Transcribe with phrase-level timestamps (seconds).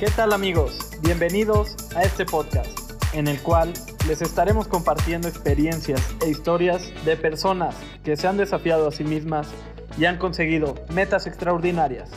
[0.00, 0.78] ¿Qué tal amigos?
[1.02, 2.74] Bienvenidos a este podcast,
[3.12, 3.70] en el cual
[4.08, 9.48] les estaremos compartiendo experiencias e historias de personas que se han desafiado a sí mismas
[9.98, 12.08] y han conseguido metas extraordinarias.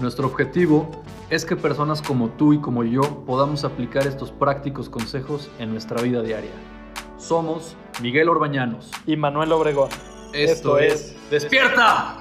[0.00, 0.90] Nuestro objetivo
[1.30, 6.02] es que personas como tú y como yo podamos aplicar estos prácticos consejos en nuestra
[6.02, 6.50] vida diaria.
[7.18, 9.90] Somos Miguel Orbañanos Y Manuel Obregón.
[10.32, 12.16] Esto, es Despierta.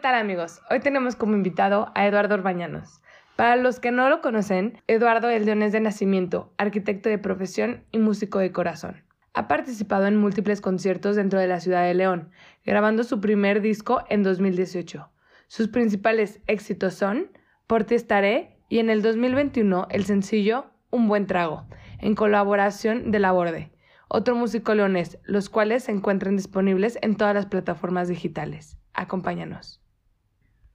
[0.00, 0.62] Tal amigos?
[0.70, 3.02] Hoy tenemos como invitado a Eduardo Orbañanos.
[3.36, 7.98] Para los que no lo conocen, Eduardo es leones de nacimiento, arquitecto de profesión y
[7.98, 9.04] músico de corazón.
[9.34, 12.30] Ha participado en múltiples conciertos dentro de la ciudad de León,
[12.64, 15.10] grabando su primer disco en 2018.
[15.48, 17.30] Sus principales éxitos son
[17.66, 21.66] Por ti estaré y en el 2021 el sencillo Un buen trago,
[21.98, 23.70] en colaboración de La Borde,
[24.08, 28.78] otro músico leonés, los cuales se encuentran disponibles en todas las plataformas digitales.
[28.94, 29.80] Acompáñanos.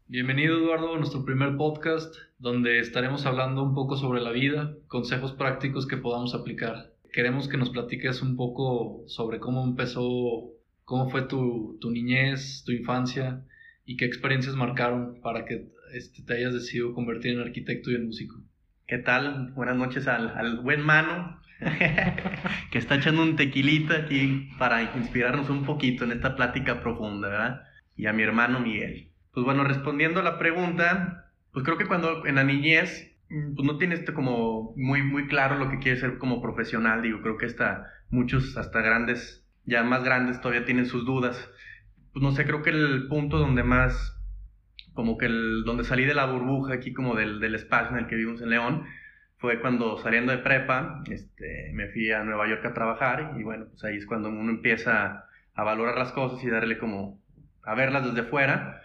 [0.08, 5.34] Bienvenido Eduardo a nuestro primer podcast donde estaremos hablando un poco sobre la vida, consejos
[5.34, 6.94] prácticos que podamos aplicar.
[7.11, 10.52] Queremos que nos platiques un poco sobre cómo empezó,
[10.83, 13.42] cómo fue tu, tu niñez, tu infancia
[13.83, 18.06] y qué experiencias marcaron para que este, te hayas decidido convertir en arquitecto y en
[18.06, 18.36] músico.
[18.86, 19.53] ¿Qué tal?
[19.53, 21.42] Buenas noches al, al buen mano
[22.72, 27.61] que está echando un tequilita aquí para inspirarnos un poquito en esta plática profunda, ¿verdad?
[27.95, 29.14] Y a mi hermano Miguel.
[29.36, 33.77] Pues bueno, respondiendo a la pregunta, pues creo que cuando en la niñez, pues no
[33.77, 37.86] tienes como muy, muy claro lo que quieres ser como profesional, digo, creo que hasta
[38.09, 41.52] muchos, hasta grandes, ya más grandes todavía tienen sus dudas.
[42.14, 44.17] Pues no sé, creo que el punto donde más,
[44.94, 48.08] como que el, donde salí de la burbuja aquí como del, del espacio en el
[48.08, 48.86] que vivimos en León,
[49.36, 53.66] fue cuando saliendo de prepa, este, me fui a Nueva York a trabajar y bueno,
[53.70, 57.20] pues ahí es cuando uno empieza a valorar las cosas y darle como,
[57.64, 58.82] a verlas desde fuera.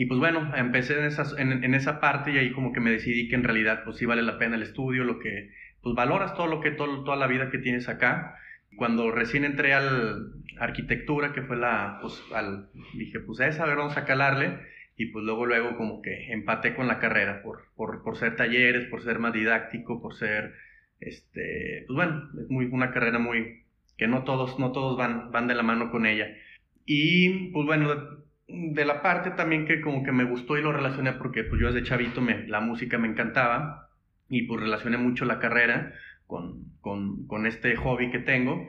[0.00, 2.92] Y pues bueno, empecé en, esas, en, en, esa parte y ahí como que me
[2.92, 5.50] decidí que en realidad pues sí vale la pena el estudio, lo que
[5.82, 8.36] pues valoras todo lo que todo, toda la vida que tienes acá.
[8.76, 13.76] Cuando recién entré al arquitectura, que fue la, pues al, dije pues esa, a ver,
[13.76, 14.60] vamos a calarle.
[14.96, 18.86] Y pues luego, luego como que empaté con la carrera por, por, por ser talleres,
[18.86, 20.54] por ser más didáctico, por ser,
[21.00, 23.64] este, pues bueno, es muy, una carrera muy,
[23.96, 26.28] que no todos, no todos van, van de la mano con ella.
[26.86, 31.12] Y pues bueno, de la parte también que como que me gustó y lo relacioné
[31.12, 33.90] porque pues yo desde chavito me, la música me encantaba
[34.28, 35.92] y pues relacioné mucho la carrera
[36.26, 38.66] con, con, con este hobby que tengo.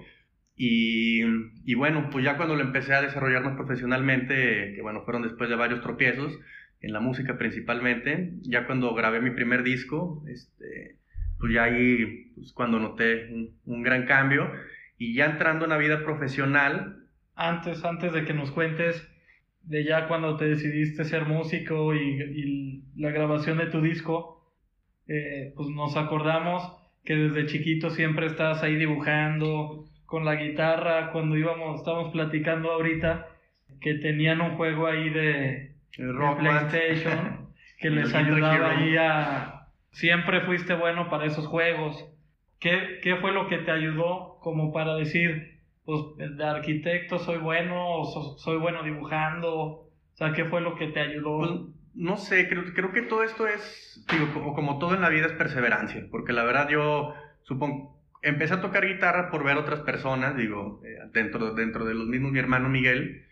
[0.55, 1.21] Y,
[1.63, 5.49] y, bueno, pues ya cuando lo empecé a desarrollar más profesionalmente, que bueno, fueron después
[5.49, 6.37] de varios tropiezos,
[6.81, 10.97] en la música principalmente, ya cuando grabé mi primer disco, este,
[11.39, 14.51] pues ya ahí, pues cuando noté un, un gran cambio.
[14.97, 17.05] Y ya entrando en la vida profesional.
[17.35, 19.09] Antes, antes de que nos cuentes,
[19.69, 24.43] de ya cuando te decidiste ser músico y, y la grabación de tu disco,
[25.07, 26.75] eh, pues nos acordamos
[27.05, 33.27] que desde chiquito siempre estás ahí dibujando con la guitarra, cuando íbamos, estábamos platicando ahorita,
[33.79, 39.67] que tenían un juego ahí de, de PlayStation que les ayudaba ahí a...
[39.91, 42.07] Siempre fuiste bueno para esos juegos.
[42.59, 45.58] ¿Qué, ¿Qué fue lo que te ayudó como para decir,
[45.89, 48.03] pues de arquitecto soy bueno,
[48.37, 51.37] soy bueno dibujando, o sea, ¿qué fue lo que te ayudó?
[51.39, 51.51] Pues,
[51.95, 55.25] no sé, creo, creo que todo esto es, digo, como, como todo en la vida
[55.25, 60.37] es perseverancia, porque la verdad yo supongo, empecé a tocar guitarra por ver otras personas,
[60.37, 63.25] digo, eh, dentro, dentro de los mismos mi hermano Miguel,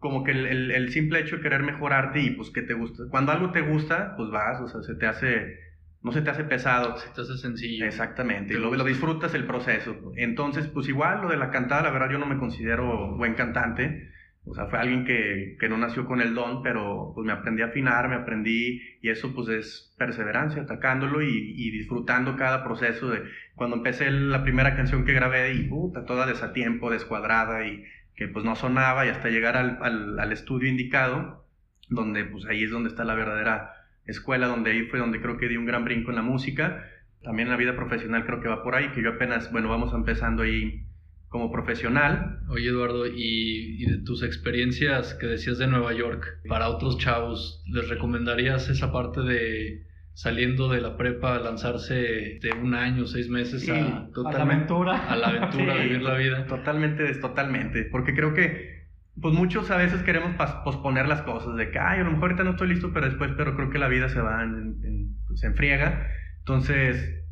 [0.00, 3.04] como que el, el, el, simple hecho de querer mejorarte y pues que te gusta,
[3.10, 5.58] cuando algo te gusta, pues vas, o sea, se te hace,
[6.02, 6.96] no se te hace pesado.
[6.96, 7.86] Se te hace sencillo.
[7.86, 10.12] Exactamente, y lo, lo, disfrutas el proceso.
[10.16, 14.10] Entonces, pues igual lo de la cantada, la verdad yo no me considero buen cantante,
[14.46, 17.62] o sea, fue alguien que, que no nació con el don, pero pues me aprendí
[17.62, 23.10] a afinar, me aprendí, y eso pues es perseverancia, atacándolo y, y disfrutando cada proceso
[23.10, 23.22] de
[23.54, 27.84] cuando empecé la primera canción que grabé y puta, toda desatiempo, descuadrada y
[28.16, 31.46] que pues no sonaba y hasta llegar al, al, al, estudio indicado,
[31.88, 35.48] donde pues ahí es donde está la verdadera escuela, donde ahí fue donde creo que
[35.48, 36.84] di un gran brinco en la música,
[37.22, 39.92] también en la vida profesional creo que va por ahí, que yo apenas, bueno, vamos
[39.94, 40.86] empezando ahí
[41.28, 42.40] como profesional.
[42.48, 47.62] Oye Eduardo, y, y, de tus experiencias que decías de Nueva York, para otros chavos,
[47.66, 53.62] ¿les recomendarías esa parte de saliendo de la prepa lanzarse de un año, seis meses
[53.62, 55.08] sí, a, a, la aventura?
[55.08, 56.46] A la aventura, sí, a vivir la vida.
[56.46, 58.79] Totalmente, totalmente, porque creo que
[59.20, 60.34] pues muchos a veces queremos
[60.64, 63.32] posponer las cosas, de que, ay, a lo mejor ahorita no estoy listo, pero después,
[63.36, 66.08] pero creo que la vida se va, en, en, se enfriega.
[66.38, 67.24] Entonces,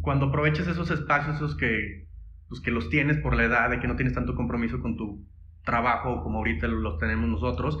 [0.00, 2.06] cuando aproveches esos espacios, esos que,
[2.48, 5.26] pues que los tienes por la edad, de que no tienes tanto compromiso con tu,
[5.64, 7.78] trabajo como ahorita lo tenemos nosotros,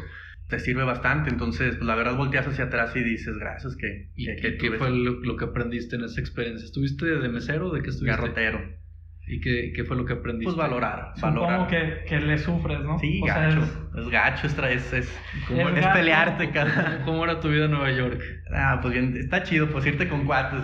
[0.48, 1.30] te sirve bastante.
[1.30, 4.10] Entonces, pues, la verdad, volteas hacia atrás y dices, gracias que...
[4.14, 6.64] ¿Y que- qué, que qué tuve fue lo, lo que aprendiste en esa experiencia?
[6.66, 8.16] ¿Estuviste de mesero o de qué estuviste?
[8.20, 8.60] garrotero.
[9.32, 10.44] ¿Y qué, qué fue lo que aprendiste?
[10.52, 11.68] Pues valorar, Supongo valorar.
[11.68, 12.98] que, que le sufres, ¿no?
[12.98, 13.60] Sí, O sea, gacho.
[13.62, 14.08] es- es...
[14.10, 15.92] gacho, es, es, es, ¿Cómo es gacho.
[15.92, 17.02] pelearte, cara.
[17.04, 18.20] ¿Cómo era tu vida en Nueva York?
[18.54, 20.62] Ah, pues bien, está chido, pues irte con cuates,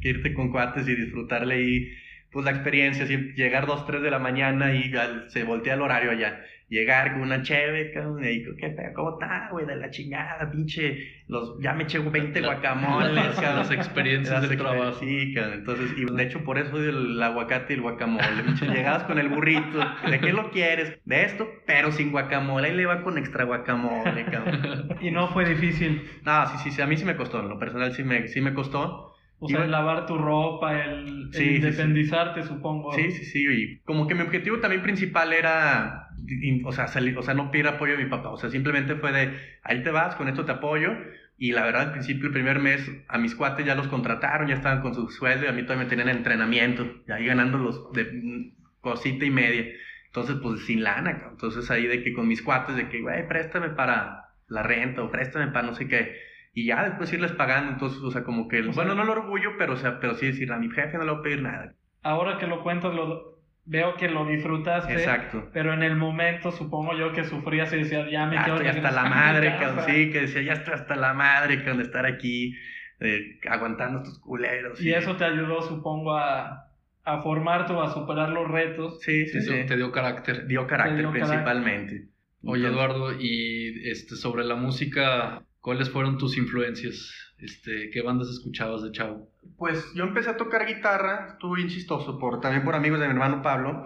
[0.00, 1.92] irte con cuates y disfrutarle ahí,
[2.30, 5.82] pues la experiencia, así, llegar 2, 3 de la mañana y al- se voltea el
[5.82, 8.92] horario allá, llegar con una cheve, cabrón, y ahí, ¿qué pedo?
[8.94, 9.66] ¿Cómo está, güey?
[9.66, 13.58] De la chingada, pinche, los, ya me eché 20 La- guacamoles, las- cabrón.
[13.58, 14.94] las experiencias del trabajo.
[14.98, 19.04] Sí, cabrón, entonces, y de hecho por eso el aguacate y el guacamole, pinche, llegabas
[19.04, 19.78] con el burrito,
[20.10, 20.98] ¿de qué lo quieres?
[21.04, 24.88] De esto, pero sin guacamole, ahí le va con extra guacamole, cabrón.
[25.00, 26.02] y no fue difícil.
[26.24, 28.40] No, sí, sí, sí, a mí sí me costó, en lo personal sí me, sí
[28.40, 29.15] me costó.
[29.38, 31.56] O sea, el lavar tu ropa, el, el Sí, sí, sí.
[31.56, 32.92] independizarte, supongo.
[32.92, 36.08] Sí, sí, sí, y como que mi objetivo también principal era,
[36.64, 39.12] o sea, salir, o sea, no pedir apoyo de mi papá, o sea, simplemente fue
[39.12, 40.90] de, ahí te vas, con esto te apoyo,
[41.36, 44.54] y la verdad, al principio, el primer mes, a mis cuates ya los contrataron, ya
[44.54, 47.92] estaban con su sueldo, y a mí todavía me tenían entrenamiento, y ahí ganando los
[47.92, 49.66] de cosita y media,
[50.06, 53.68] entonces, pues, sin lana, entonces ahí de que con mis cuates, de que, güey, préstame
[53.68, 56.25] para la renta, o préstame para no sé qué,
[56.56, 59.12] y ya después irles pagando, entonces, o sea, como que, O sea- bueno, no lo
[59.12, 61.42] orgullo, pero, o sea, pero sí decir, a mi jefe no le voy a pedir
[61.42, 61.74] nada.
[62.02, 63.36] Ahora que lo cuentas, lo,
[63.66, 64.94] veo que lo disfrutaste.
[64.94, 65.50] Exacto.
[65.52, 68.70] Pero en el momento, supongo yo que sufrías y decías, ya me Ya quiero estoy
[68.82, 69.60] hasta la madre, casa".
[69.76, 69.84] cabrón.
[69.86, 72.54] Sí, que decía, ya estoy hasta la madre, cabrón, de estar aquí
[73.00, 74.80] eh, aguantando estos culeros.
[74.80, 76.70] Y eso te ayudó, supongo, a,
[77.04, 79.02] a formarte o a superar los retos.
[79.02, 79.52] Sí, sí, Te, sí.
[79.54, 80.46] dio- te dio carácter.
[80.46, 81.28] Dio carácter dio carácter.
[81.28, 82.08] principalmente.
[82.44, 87.12] Oye, Entonces, Eduardo, y este, sobre la música, ¿cuáles fueron tus influencias?
[87.40, 89.28] Este, ¿Qué bandas escuchabas de chavo?
[89.58, 93.12] Pues yo empecé a tocar guitarra, estuve bien chistoso, por, también por amigos de mi
[93.14, 93.84] hermano Pablo,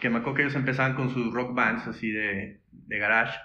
[0.00, 3.36] que me acuerdo que ellos empezaban con sus rock bands así de, de garage.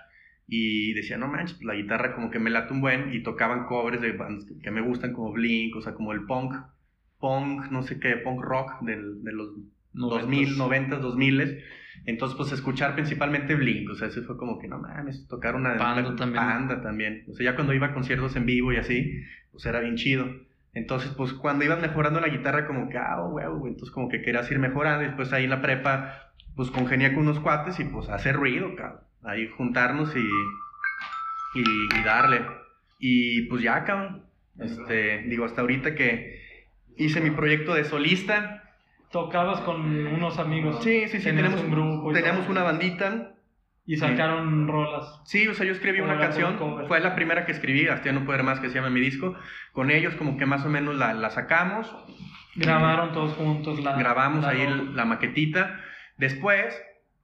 [0.48, 3.16] Y decía, no manches, pues, la guitarra como que me late un buen.
[3.16, 6.54] Y tocaban covers de bandas que, me gustan, como Blink, o sea, como el punk,
[7.20, 9.56] punk, no sé qué, punk rock del, de los
[9.94, 11.64] 2000, 90, 2000.
[12.06, 15.78] Entonces, pues escuchar principalmente Blink, o sea, eso fue como que no mames, tocar una
[15.78, 16.44] Panda una- también.
[16.44, 17.24] Panda también.
[17.30, 19.22] O sea, ya cuando iba a conciertos en vivo y así,
[19.52, 20.28] pues era bien chido.
[20.74, 24.22] Entonces, pues cuando ibas mejorando la guitarra, como que, ah, huevo, güey, entonces como que
[24.22, 25.04] querías ir mejorando.
[25.04, 28.76] Y después ahí en la prepa, pues congenia con unos cuates y pues hacer ruido,
[28.76, 29.02] cabrón.
[29.24, 31.62] Ahí juntarnos y, y,
[32.00, 32.42] y darle.
[33.00, 34.24] Y pues ya, cabrón.
[34.60, 36.40] Este, digo, hasta ahorita que
[36.98, 38.61] hice mi proyecto de solista,
[39.12, 40.84] Tocabas con unos amigos.
[40.84, 42.14] Sí, sí, sí, tenemos, un grupo.
[42.14, 42.52] teníamos todo.
[42.52, 43.34] una bandita.
[43.86, 45.22] Y sacaron rolas.
[45.26, 48.26] Sí, o sea, yo escribí una canción, fue la primera que escribí, hasta ya no
[48.26, 49.36] poder más que se llama mi disco.
[49.74, 51.94] Con ellos como que más o menos la, la sacamos,
[52.56, 53.98] Grabaron todos juntos la.
[53.98, 55.80] grabamos la ahí la maquetita.
[56.18, 56.80] Después,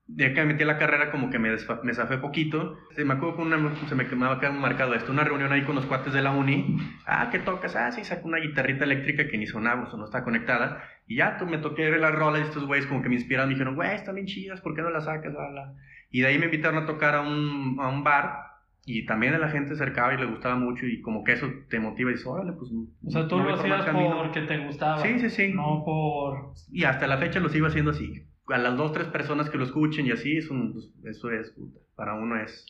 [0.07, 2.75] de que me metí a la carrera, como que me, desfa- me zafé poquito.
[2.95, 5.75] Se me acuerdo que una, se me quemaba quedado marcado esto, una reunión ahí con
[5.75, 6.77] los cuates de la uni.
[7.05, 7.75] Ah, ¿qué tocas?
[7.75, 10.83] Ah, sí, saco una guitarrita eléctrica que ni sonaba, o sea, no está conectada.
[11.07, 13.55] Y ya, tú me toqué las rolas y estos güeyes como que me inspiraron, me
[13.55, 15.33] dijeron, güey, están bien chidas, ¿por qué no las sacas?
[15.33, 15.73] Bla, bla.
[16.11, 18.43] Y de ahí me invitaron a tocar a un, a un bar
[18.85, 21.47] y también a la gente se acercaba y le gustaba mucho y como que eso
[21.69, 22.71] te motiva y dices, órale, pues...
[23.05, 24.17] O sea, tú me lo hacías camino".
[24.17, 24.97] porque te gustaba.
[24.99, 25.53] Sí, sí, sí.
[25.53, 26.53] No por.
[26.71, 28.23] Y hasta la fecha lo sigo haciendo así.
[28.47, 31.53] A las dos, tres personas que lo escuchen y así, es un- pues, eso es,
[31.95, 32.65] para uno es...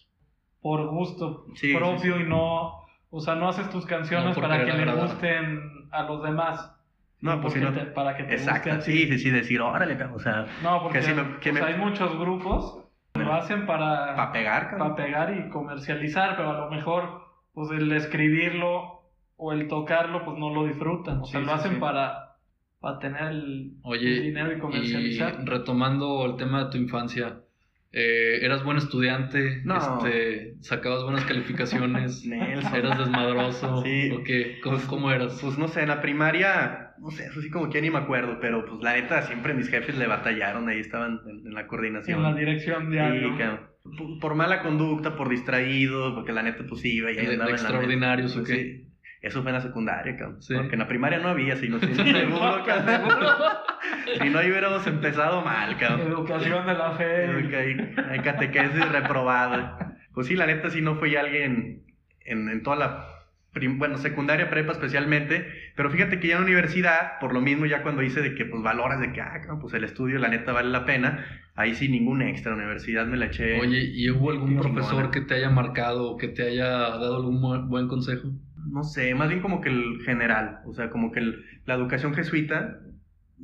[0.61, 2.25] por gusto Sí, propio sí, sí.
[2.25, 2.73] y no.
[3.09, 5.59] O sea, no haces tus canciones No para que le gusten
[5.91, 6.73] a los demás.
[7.19, 7.73] No, pues no.
[7.73, 11.51] te- para que te Exacto, sí, sí, sí, decir, órale, cabrón, o sea, No, porque
[11.51, 12.83] me- hay muchos grupos
[13.13, 17.71] que lo hacen para, para pegar, para pegar y comercializar, pero a lo mejor pues
[17.71, 19.01] el escribirlo
[19.35, 21.21] o el tocarlo pues no lo disfrutan.
[21.21, 21.79] O sea, Sí, lo sí, hacen sí.
[21.79, 22.35] para,
[22.79, 25.43] para tener el, Oye, el dinero y y comercializar.
[25.45, 27.39] retomando el tema de tu infancia,
[27.91, 29.61] eh, ¿eras buen estudiante?
[29.63, 29.75] No.
[30.05, 32.23] Este, ¿Sacabas buenas calificaciones?
[32.73, 33.81] ¿Eras desmadroso?
[33.83, 34.11] Sí.
[34.11, 34.59] ¿O qué?
[34.63, 35.39] ¿Cómo, cómo eras?
[35.41, 37.99] Pues no sé, en la primaria, no sé, eso sí como que ya ni me
[37.99, 41.67] acuerdo, pero pues la neta siempre mis jefes le batallaron, ahí estaban en, en la
[41.67, 42.17] coordinación.
[42.19, 43.37] en la dirección de Sí, algo.
[43.97, 47.49] Por, por mala conducta, por distraído, porque la neta pues iba y ¿De- ahí andaba
[47.51, 48.41] en la extraordinarios mesa.
[48.41, 48.55] o qué?
[48.55, 48.83] Sí.
[49.21, 50.41] Eso fue en la secundaria, cabrón.
[50.41, 50.53] Sí.
[50.55, 52.63] Porque en la primaria no había, si no, si no, Sí, seguro.
[54.21, 56.07] Si no, ahí hubiéramos empezado mal, cabrón.
[56.07, 57.29] Educación de la fe.
[57.29, 59.97] Ok, Hay catequesis reprobada.
[60.13, 61.83] Pues sí, la neta sí no fui alguien
[62.21, 63.05] en, en toda la,
[63.67, 67.81] bueno, secundaria, prepa especialmente, pero fíjate que ya en la universidad, por lo mismo ya
[67.83, 70.69] cuando hice de que pues valoras de que, ah, pues el estudio la neta vale
[70.69, 73.59] la pena, ahí sí ningún extra, universidad me la eché.
[73.59, 77.41] Oye, ¿y hubo algún profesor que te haya marcado o que te haya dado algún
[77.41, 78.29] bu- buen consejo?
[78.69, 82.13] no sé, más bien como que el general, o sea, como que el- la educación
[82.13, 82.79] jesuita,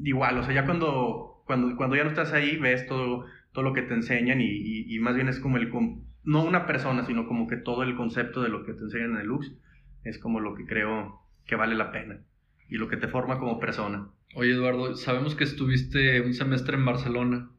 [0.03, 3.74] igual, o sea, ya cuando, cuando, cuando ya no estás ahí, ves todo, todo lo
[3.74, 5.72] que te enseñan y, y, y más bien es como el,
[6.24, 9.17] no una persona, sino como que todo el concepto de lo que te enseñan en
[9.22, 9.53] el Lux
[10.03, 12.22] es como lo que creo que vale la pena
[12.69, 14.10] y lo que te forma como persona.
[14.36, 17.50] Oye Eduardo, sabemos que estuviste un semestre en Barcelona.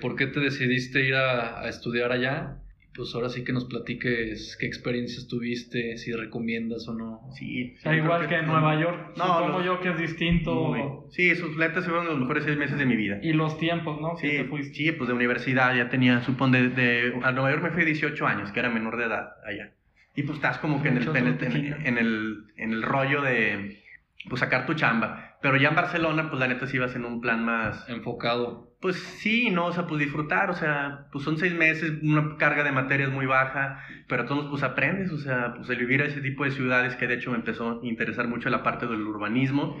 [0.00, 2.62] ¿Por qué te decidiste ir a, a estudiar allá?
[2.94, 7.20] pues ahora sí que nos platiques qué experiencias tuviste, si recomiendas o no.
[7.32, 11.06] Sí, igual que, en Nueva York, no, supongo yo que es distinto.
[11.10, 13.18] sí, sus letras fueron los mejores seis meses de mi vida.
[13.22, 14.16] Y los tiempos, ¿no?
[14.16, 14.30] Sí,
[14.72, 18.26] sí pues de universidad ya tenía, supongo, de, de, a Nueva York me fui 18
[18.26, 19.72] años, que era menor de edad allá.
[20.14, 23.82] Y pues estás como que en el, en el, en el, en el rollo de
[24.28, 25.36] pues sacar tu chamba.
[25.42, 27.88] Pero ya en Barcelona, pues la neta sí ibas en un plan más...
[27.88, 28.76] Enfocado.
[28.80, 32.64] Pues sí, no, o sea, pues disfrutar, o sea, pues son seis meses, una carga
[32.64, 36.20] de materias muy baja, pero todos pues aprendes, o sea, pues el vivir a ese
[36.20, 39.80] tipo de ciudades que de hecho me empezó a interesar mucho la parte del urbanismo,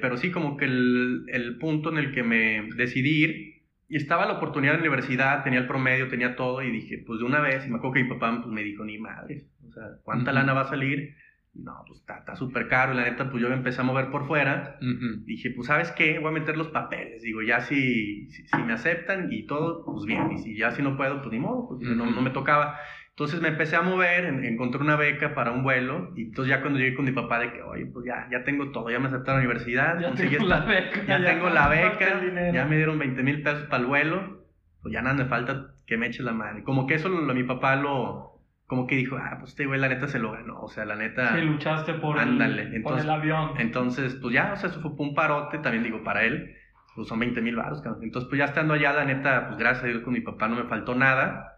[0.00, 3.53] pero sí como que el, el punto en el que me decidí ir,
[3.94, 7.20] y estaba la oportunidad en la universidad, tenía el promedio, tenía todo, y dije, pues
[7.20, 9.70] de una vez, y me acuerdo que mi papá pues, me dijo, ni madre, o
[9.70, 11.14] sea, ¿cuánta lana va a salir?
[11.54, 12.92] no, pues está súper caro.
[12.92, 14.76] Y la neta, pues yo me empecé a mover por fuera.
[15.24, 16.18] Dije, pues, ¿sabes qué?
[16.18, 17.22] Voy a meter los papeles.
[17.22, 20.32] Digo, ya si, si, me aceptan y todo, pues bien.
[20.32, 22.76] Y si ya si no puedo, pues ni modo, pues no, no, me tocaba.
[23.14, 26.12] Entonces me empecé a mover, encontré una beca para un vuelo.
[26.16, 28.72] Y entonces ya cuando llegué con mi papá, de que, oye, pues ya, ya tengo
[28.72, 28.90] todo.
[28.90, 30.00] Ya me aceptaron a la universidad.
[30.00, 31.04] Ya tengo la beca.
[31.06, 32.20] Ya, tengo la beca.
[32.52, 34.44] Ya me dieron 20 mil pesos para el vuelo.
[34.82, 36.64] Pues ya nada me falta que me eche la mano.
[36.64, 38.34] Como que eso lo, mi papá lo
[38.66, 40.96] como que dijo, ah, pues este güey la neta se lo ganó, o sea, la
[40.96, 41.34] neta...
[41.36, 42.62] Sí, luchaste por, ándale.
[42.62, 43.50] El, entonces, el avión.
[43.58, 46.56] Entonces, pues ya, o sea, eso fue un parote, también digo, para él,
[46.94, 49.88] pues son 20 mil baros, entonces pues ya estando allá, la neta, pues gracias a
[49.88, 51.53] Dios con mi papá no me faltó nada,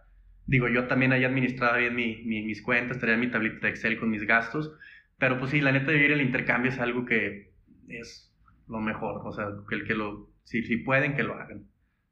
[0.47, 4.09] digo, yo también ahí administraba bien mi, mis cuentas, tenía mi tablita de Excel con
[4.09, 4.73] mis gastos,
[5.17, 7.51] pero pues sí, la neta vivir el intercambio es algo que
[7.87, 8.33] es
[8.67, 11.67] lo mejor, o sea, que el que lo, si, si pueden, que lo hagan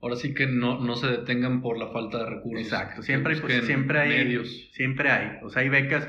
[0.05, 2.67] ahora sí que no, no se detengan por la falta de recursos.
[2.67, 4.69] Exacto, siempre hay, pues, siempre hay medios.
[4.73, 6.07] Siempre hay, o sea, hay becas.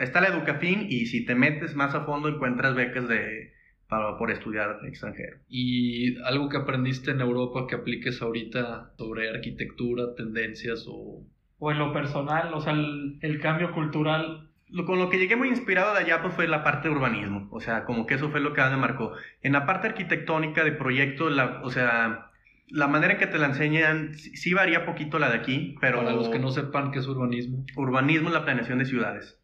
[0.00, 3.52] Está la Educafin y si te metes más a fondo encuentras becas de
[3.88, 5.38] para, por estudiar extranjero.
[5.48, 11.24] ¿Y algo que aprendiste en Europa que apliques ahorita sobre arquitectura, tendencias o...?
[11.58, 14.50] O en lo personal, o sea, el, cambio cultural
[14.84, 17.60] con lo que llegué muy inspirado de allá pues fue la parte de urbanismo, o
[17.60, 19.12] sea, como que eso fue lo que más me marcó.
[19.42, 22.30] En la parte arquitectónica de proyecto, la, o sea,
[22.68, 25.98] la manera en que te la enseñan sí varía poquito la de aquí, pero...
[25.98, 27.64] Para los que no sepan qué es urbanismo.
[27.76, 29.40] Urbanismo es la planeación de ciudades.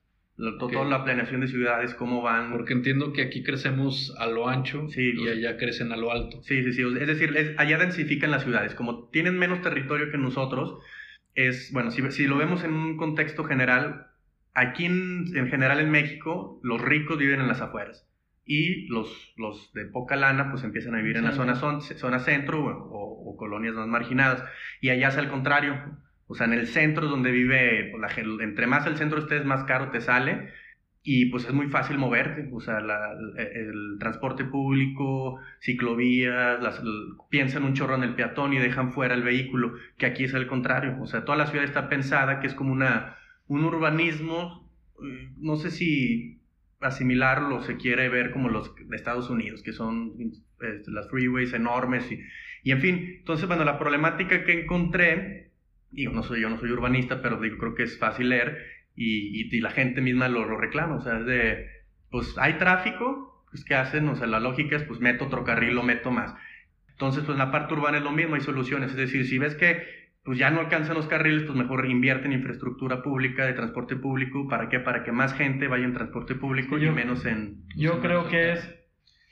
[0.58, 2.50] Toda la planeación de ciudades, cómo van...
[2.50, 6.42] Porque entiendo que aquí crecemos a lo ancho y allá crecen a lo alto.
[6.42, 6.82] Sí, sí, sí.
[6.82, 8.74] Es decir, allá densifican las ciudades.
[8.74, 10.78] Como tienen menos territorio que nosotros,
[11.34, 11.72] es...
[11.72, 14.08] Bueno, si, si lo vemos en un contexto general,
[14.54, 18.06] aquí en, en general en México, los ricos viven en las afueras
[18.44, 22.64] y los, los de poca lana pues empiezan a vivir en la zona, zona centro
[22.64, 24.44] o, colonias más marginadas.
[24.80, 25.80] Y allá es al contrario,
[26.26, 29.64] o sea, en el centro donde vive, pues, la, entre más el centro estés, más
[29.64, 30.52] caro te sale.
[31.04, 36.80] Y pues es muy fácil moverte, o sea, el, transporte público, ciclovías, las,
[37.28, 40.46] piensan un chorro en el peatón y dejan fuera el vehículo, que aquí es al
[40.46, 43.16] contrario, o sea, toda la ciudad está pensada que es como una,
[43.48, 44.70] un urbanismo,
[45.04, 46.40] eh, no sé si
[46.80, 52.10] asimilarlo se quiere ver como los de Estados Unidos, que son este, las freeways enormes
[52.10, 52.20] y,
[52.62, 53.16] y, en fin.
[53.18, 55.50] Entonces, bueno, la problemática que encontré,
[55.90, 59.54] digo, no soy, yo no soy urbanista, pero digo, creo que es fácil leer y,
[59.54, 61.66] y, la gente misma lo, lo, reclama, o sea, es de,
[62.10, 64.08] pues hay tráfico, pues ¿qué hacen?
[64.08, 66.34] O sea, la lógica es, pues meto otro carril, lo meto más.
[66.90, 69.54] Entonces, pues en la parte urbana es lo mismo, hay soluciones, es decir, si ves
[69.54, 73.96] que pues ya no alcanzan los carriles, pues mejor invierte en infraestructura pública de transporte
[73.96, 74.46] público.
[74.48, 74.78] ¿Para qué?
[74.78, 77.64] Para que más gente vaya en transporte público y menos en...
[77.76, 78.78] Yo creo que es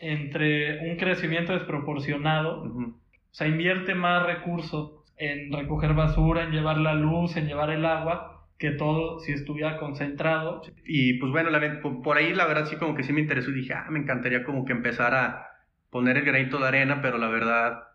[0.01, 2.95] entre un crecimiento desproporcionado, o
[3.31, 8.30] sea, invierte más recursos en recoger basura, en llevar la luz, en llevar el agua,
[8.61, 10.63] que todo si estuviera concentrado.
[10.85, 13.55] Y pues bueno, la, por ahí la verdad sí como que sí me interesó y
[13.55, 15.49] dije, ah, me encantaría como que empezar a
[15.91, 17.91] poner el granito de arena, pero la verdad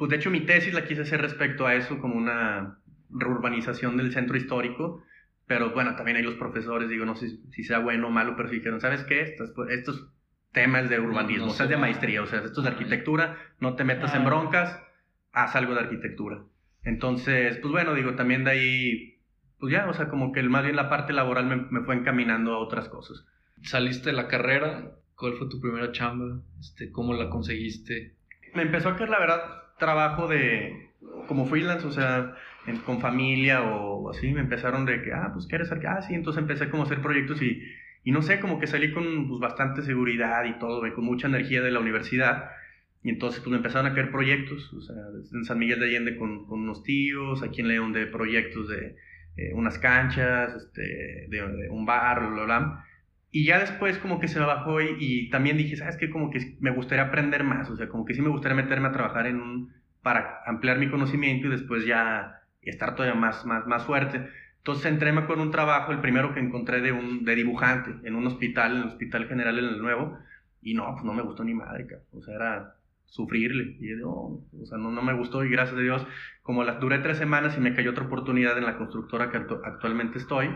[0.00, 2.78] pues de hecho mi tesis la quise hacer respecto a eso, como una
[3.10, 5.04] reurbanización del centro histórico,
[5.46, 8.48] pero bueno, también hay los profesores, digo, no sé si sea bueno o malo, pero
[8.48, 9.20] dijeron, ¿sabes qué?
[9.20, 10.10] Estos, estos
[10.52, 13.76] temas de urbanismo, o sea, es de maestría, o sea, esto es de arquitectura, no
[13.76, 14.82] te metas en broncas,
[15.32, 16.44] haz algo de arquitectura.
[16.82, 19.19] Entonces, pues bueno, digo, también de ahí,
[19.60, 22.54] pues ya, o sea, como que más bien la parte laboral me, me fue encaminando
[22.54, 23.26] a otras cosas.
[23.62, 24.92] ¿Saliste de la carrera?
[25.14, 26.40] ¿Cuál fue tu primera chamba?
[26.58, 28.14] Este, ¿Cómo la conseguiste?
[28.54, 29.40] Me empezó a caer, la verdad,
[29.78, 30.90] trabajo de
[31.26, 32.34] como freelance, o sea,
[32.84, 36.40] con familia o así, me empezaron de que, ah, pues quieres hacer, ah, sí, entonces
[36.40, 37.62] empecé como a hacer proyectos y,
[38.02, 41.62] y no sé, como que salí con pues, bastante seguridad y todo, con mucha energía
[41.62, 42.50] de la universidad.
[43.02, 44.96] Y entonces pues me empezaron a caer proyectos, o sea,
[45.32, 48.96] en San Miguel de Allende con, con unos tíos, aquí en León de proyectos de
[49.36, 52.84] eh, unas canchas, este, de, un bar, bla, bla, bla.
[53.30, 56.10] Y ya después como que se me bajó y, y, también dije, ¿sabes qué?
[56.10, 58.92] Como que me gustaría aprender más, o sea, como que sí me gustaría meterme a
[58.92, 59.72] trabajar en un,
[60.02, 64.28] para ampliar mi conocimiento y después ya estar todavía más, más, más fuerte.
[64.58, 68.26] Entonces entré con un trabajo, el primero que encontré de, un, de dibujante, en un
[68.26, 70.18] hospital, en el Hospital General en el Nuevo,
[70.62, 72.74] y no, pues no me gustó ni madre, o sea, era
[73.10, 76.06] sufrirle, y yo, o sea, no, no me gustó, y gracias a Dios,
[76.42, 80.18] como la, duré tres semanas y me cayó otra oportunidad en la constructora que actualmente
[80.18, 80.48] estoy,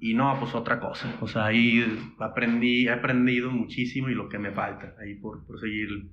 [0.00, 1.84] y no, pues otra cosa, o sea, ahí
[2.18, 6.10] aprendí, he aprendido muchísimo y lo que me falta, ahí por, por seguir.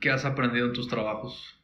[0.00, 1.56] ¿Qué has aprendido en tus trabajos?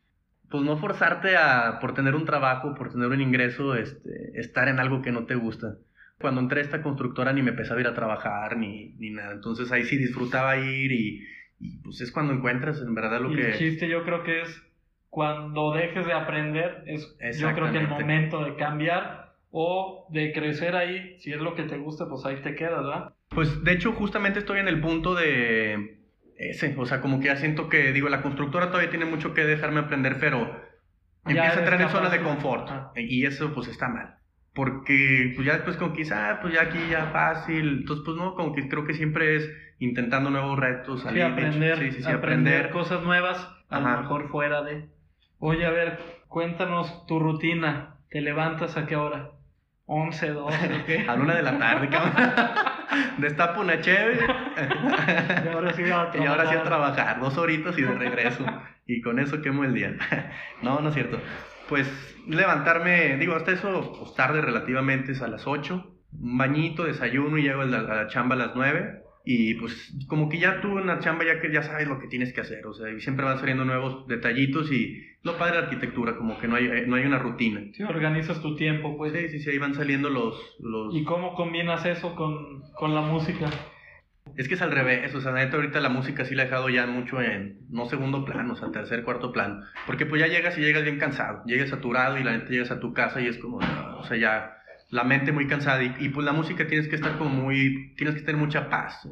[0.52, 4.78] pues no forzarte a, por tener un trabajo, por tener un ingreso, este, estar en
[4.78, 5.78] algo que no te gusta.
[6.20, 9.32] Cuando entré a esta constructora ni me empezaba a ir a trabajar ni, ni nada,
[9.32, 11.24] entonces ahí sí disfrutaba ir y,
[11.62, 13.50] y, pues es cuando encuentras en verdad lo y que...
[13.52, 14.62] El chiste yo creo que es
[15.08, 20.74] cuando dejes de aprender, es yo creo que el momento de cambiar o de crecer
[20.74, 23.14] ahí, si es lo que te gusta, pues ahí te quedas, ¿verdad?
[23.28, 26.02] Pues de hecho justamente estoy en el punto de
[26.36, 29.44] ese, o sea, como que ya siento que, digo, la constructora todavía tiene mucho que
[29.44, 30.60] dejarme aprender, pero
[31.24, 32.68] empieza a entrar en zona de confort.
[32.96, 34.16] Y eso, pues, está mal.
[34.54, 37.78] Porque, pues, ya después como que, ah, pues, ya aquí ya fácil.
[37.80, 39.50] Entonces, pues, no, como que creo que siempre es
[39.82, 41.04] intentando nuevos retos.
[41.12, 44.88] Sí, aprender, sí, sí, sí, aprender, cosas nuevas, a lo mejor fuera de...
[45.40, 45.98] Oye, a ver,
[46.28, 47.96] cuéntanos tu rutina.
[48.08, 49.30] ¿Te levantas a qué hora?
[49.86, 51.00] 11, 12, ¿qué?
[51.08, 52.12] A la una de la tarde, cabrón.
[53.18, 54.20] Destapo una cheve.
[55.44, 56.16] y ahora sí a trabajar.
[56.22, 57.20] Y ahora sí a trabajar.
[57.20, 58.44] Dos horitas y de regreso.
[58.86, 59.96] y con eso quemo el día.
[60.62, 61.18] no, no es cierto.
[61.68, 61.88] Pues
[62.28, 65.88] levantarme, digo, hasta eso, pues tarde relativamente, es a las 8.
[66.20, 69.94] Un bañito, desayuno y llego a la, a la chamba a las 9 y pues
[70.08, 72.40] como que ya tú en la chamba ya que ya sabes lo que tienes que
[72.40, 76.16] hacer, o sea, y siempre van saliendo nuevos detallitos y lo padre de la arquitectura,
[76.16, 77.60] como que no hay, no hay una rutina.
[77.74, 79.12] Sí, organizas tu tiempo, pues.
[79.12, 80.34] Sí, sí, sí, ahí van saliendo los...
[80.58, 80.94] los...
[80.94, 83.48] ¿Y cómo combinas eso con, con la música?
[84.36, 86.68] Es que es al revés, o sea, neta ahorita la música sí la he dejado
[86.70, 90.56] ya mucho en, no segundo plano, o sea, tercer, cuarto plano, porque pues ya llegas
[90.56, 93.36] y llegas bien cansado, llegas saturado y la neta llegas a tu casa y es
[93.38, 94.61] como, o sea, ya
[94.92, 98.20] la mente muy cansada y, pues la música tienes que estar como muy, tienes que
[98.20, 99.08] tener mucha paz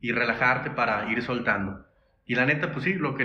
[0.00, 1.86] y relajarte para ir soltando.
[2.26, 3.24] Y la neta, pues sí, lo que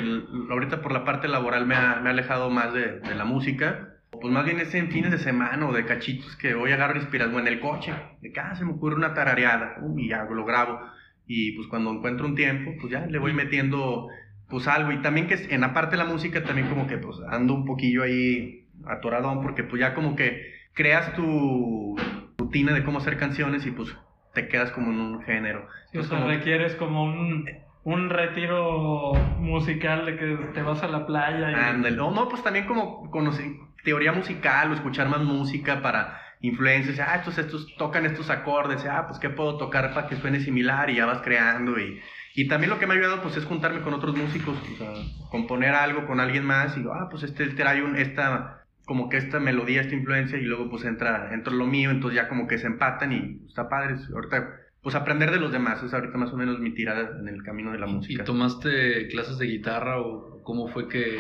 [0.52, 3.95] ahorita por la parte laboral me ha, me ha alejado más de, de, la música,
[4.12, 6.97] pues más bien es en fines de semana o de cachitos que voy a agarrar
[6.97, 10.45] inspiración en el coche, de que ah, se me ocurre una tarareada y ya lo
[10.45, 10.80] grabo.
[11.25, 14.10] Y pues cuando encuentro un tiempo, pues ya le voy metiendo
[14.47, 14.91] pues algo.
[14.91, 17.65] Y también que en la parte de la música también como que pues ando un
[17.65, 21.97] poquillo ahí atoradón porque pues ya como que creas tu
[22.37, 23.93] rutina de cómo hacer canciones y pues
[24.33, 25.67] te quedas como en un género.
[25.93, 27.49] o sea, requieres como un,
[27.83, 31.51] un, retiro musical de que te vas a la playa.
[31.51, 31.91] Y...
[31.97, 33.45] No, no, pues también como conocer
[33.83, 36.97] teoría musical o escuchar más música para influencias.
[37.05, 38.85] Ah, estos, estos tocan estos acordes.
[38.85, 41.77] Ah, pues qué puedo tocar para que suene similar y ya vas creando.
[41.77, 41.99] Y,
[42.35, 44.93] y también lo que me ha ayudado pues es juntarme con otros músicos, o sea,
[45.29, 48.58] componer algo con alguien más y ah, pues este trae un, esta
[48.89, 52.28] como que esta melodía, esta influencia y luego pues entra, entra lo mío, entonces ya
[52.28, 53.97] como que se empatan y está padre.
[54.12, 54.49] Ahorita,
[54.82, 57.71] pues aprender de los demás es ahorita más o menos mi tirada en el camino
[57.71, 58.23] de la música.
[58.23, 61.19] ¿Y tomaste clases de guitarra o cómo fue que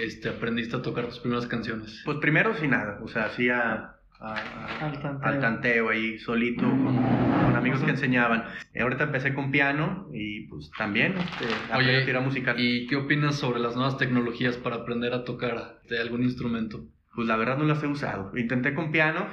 [0.00, 2.00] este, aprendiste a tocar tus primeras canciones?
[2.04, 5.90] Pues primero sin nada, o sea, hacía al, tanteo.
[5.90, 8.44] ahí solito con, amigos que enseñaban.
[8.80, 12.58] ahorita empecé con piano y pues también este, Oye, a musical.
[12.58, 16.84] ¿Y qué opinas sobre las nuevas tecnologías para aprender a tocar de algún instrumento?
[17.14, 18.32] Pues la verdad no las he usado.
[18.36, 19.26] Intenté con piano,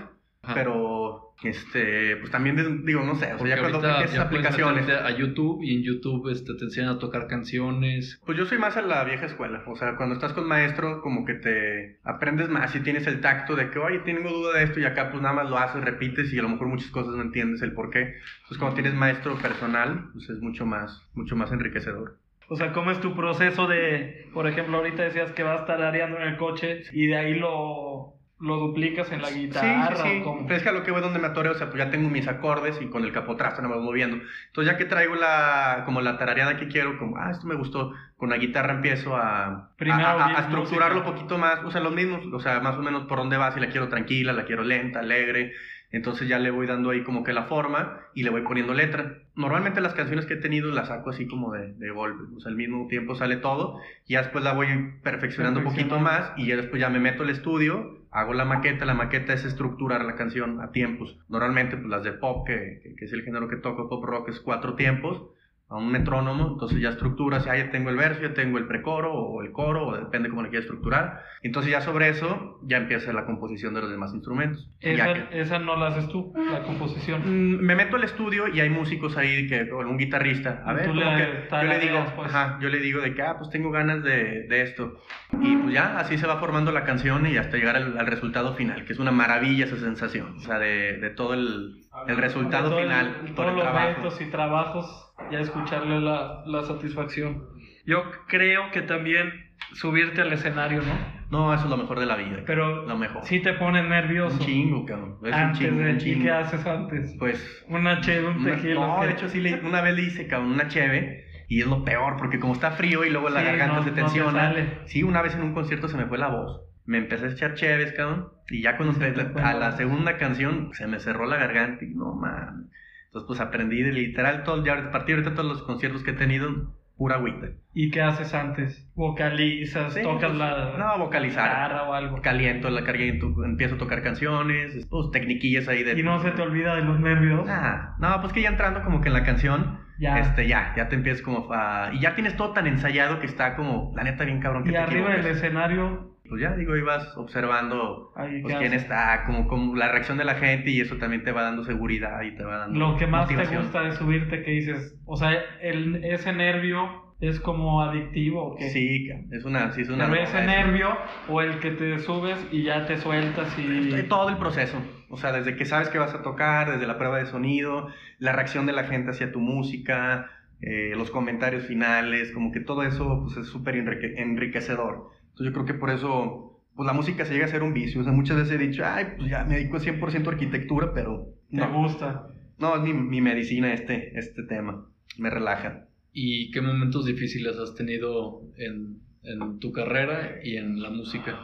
[0.53, 0.98] pero
[1.43, 5.75] este, pues también digo, no sé, o sea, ya cuando ves aplicaciones a YouTube y
[5.75, 8.21] en YouTube este, te enseñan a tocar canciones.
[8.25, 11.25] Pues yo soy más a la vieja escuela, o sea, cuando estás con maestro como
[11.25, 14.79] que te aprendes más y tienes el tacto de que, oye, tengo duda de esto
[14.79, 17.21] y acá pues nada más lo haces, repites y a lo mejor muchas cosas no
[17.21, 18.15] entiendes el por qué.
[18.47, 22.17] Pues cuando tienes maestro personal, pues es mucho más, mucho más enriquecedor.
[22.49, 25.81] O sea, ¿cómo es tu proceso de, por ejemplo, ahorita decías que vas a estar
[25.83, 29.97] areando en el coche y de ahí lo lo duplicas en la guitarra.
[29.97, 31.83] Sí, sí, Pero es que a lo que voy donde me atore, o sea, pues
[31.83, 34.17] ya tengo mis acordes y con el capotrasto no me voy moviendo.
[34.47, 37.93] Entonces ya que traigo la, como la tarareada que quiero, como, ah, esto me gustó,
[38.17, 42.39] con la guitarra empiezo a, a, estructurarlo un poquito más, o sea, los mismos, o
[42.39, 45.53] sea, más o menos por dónde va, si la quiero tranquila, la quiero lenta, alegre,
[45.91, 49.19] entonces ya le voy dando ahí como que la forma y le voy poniendo letra.
[49.35, 52.51] Normalmente las canciones que he tenido las saco así como de, de golpe, o sea,
[52.51, 54.67] al mismo tiempo sale todo y ya después la voy
[55.03, 58.85] perfeccionando un poquito más y ya después ya me meto al estudio hago la maqueta,
[58.85, 61.17] la maqueta es estructurar la canción a tiempos.
[61.29, 64.39] Normalmente, pues las de pop, que, que, es el género que toco, pop rock, es
[64.39, 65.21] cuatro tiempos,
[65.69, 69.13] a un metrónomo, entonces ya estructuras, ya, ya tengo el verso, ya tengo el precoro
[69.13, 71.21] o el coro, o depende cómo le quieras estructurar.
[71.43, 74.67] Entonces ya sobre eso ya empieza la composición de los demás instrumentos.
[74.79, 77.21] Esa, que- esa no la haces tú, la composición.
[77.23, 80.87] Mm, me meto al estudio y hay músicos ahí que o un guitarrista a ver
[80.93, 82.33] le que yo le digo pues.
[82.33, 84.99] ajá, yo le digo de que ah pues tengo ganas de, de esto
[85.41, 88.55] y pues ya así se va formando la canción y hasta llegar al, al resultado
[88.55, 91.75] final que es una maravilla esa sensación o sea de, de todo el,
[92.07, 95.99] el resultado Todo el- final por todos el los trabajo retos y trabajos, ya escucharle
[95.99, 97.43] la, la satisfacción.
[97.85, 99.31] Yo creo que también
[99.73, 101.19] subirte al escenario, ¿no?
[101.29, 104.33] no eso es lo mejor de la vida Pero lo mejor sí te pones nervioso.
[104.39, 106.23] un chingo cabrón es un antes chingo, de un ¿Y chingo.
[106.23, 107.15] qué haces antes?
[107.19, 108.73] pues Una cheve, un tequila.
[108.87, 111.83] no, de hecho sí, le- una vez le hice, cabrón, una cheve y es lo
[111.83, 114.53] peor porque como está frío y luego la Sí, garganta no- se no te tensiona.
[114.85, 116.61] sí, una vez en un concierto se me fue la voz.
[116.89, 119.05] Me empecé a echar cheves, cabrón, y ya cuando Se
[119.43, 122.65] a la segunda canción se me cerró la garganta y no mames.
[123.05, 126.15] Entonces pues aprendí de literal todo, ya a partir de todos los conciertos que he
[126.15, 127.47] tenido, pura agüita.
[127.75, 128.89] ¿Y qué haces antes?
[128.95, 129.93] ¿Vocalizas?
[129.93, 131.47] Sí, ¿Tocas pues, la no, vocalizar.
[131.47, 132.21] guitarra o algo?
[132.23, 135.93] Caliento la caliento, empiezo a tocar canciones, pues tecniquillas ahí de...
[135.99, 137.47] ¿Y no se te olvida de los nervios?
[137.47, 140.17] Ah, no, pues que ya entrando como que en la canción, Ya.
[140.19, 141.91] este, ya, ya te empiezas como a...
[141.93, 144.73] Y ya tienes todo tan ensayado que está como, la neta, bien cabrón que y
[144.73, 148.11] te arriba del escenario, Pues ya, digo, ibas observando
[148.41, 151.31] pues ¿qué quién está, como, como la reacción de la gente y eso también te
[151.31, 154.51] va dando seguridad y te va dando Lo que más te gusta de subirte, que
[154.51, 158.69] dices, o sea, el, ese nervio es como adictivo, ¿o qué?
[158.69, 160.07] Sí, es una, sí es una...
[160.09, 163.93] Pero ese nervio o el que te subes y ya te sueltas y...
[163.93, 164.77] Eh, Todo el proceso,
[165.09, 167.89] o sea, desde que sabes que vas a tocar, desde la prueba de sonido,
[168.19, 170.29] la reacción de la gente hacia tu música,
[170.61, 175.09] eh, los comentarios finales, como que todo eso pues, es súper enrique- enriquecedor.
[175.39, 178.01] Entonces yo creo que por eso, pues la música se llega a ser un vicio.
[178.01, 181.27] O sea, muchas veces he dicho, ay, pues ya me dedico 100% a arquitectura, pero
[181.49, 182.27] Te no, gusta.
[182.57, 184.85] no, es mi, mi medicina este, este tema,
[185.17, 185.85] me relaja.
[186.11, 191.39] ¿Y qué momentos difíciles has tenido en, en tu carrera y en la música?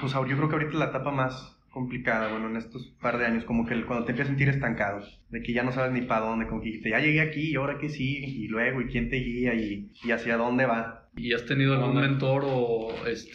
[0.00, 3.16] Pues ahora- yo creo que ahorita es la etapa más complicada, bueno, en estos par
[3.18, 5.92] de años, como que cuando te empiezas a sentir estancado, de que ya no sabes
[5.92, 8.86] ni para dónde, como que ya llegué aquí y ahora qué sí, y luego, y
[8.86, 10.99] quién te guía, y, y hacia dónde va.
[11.16, 13.32] ¿Y has tenido algún mentor o, este,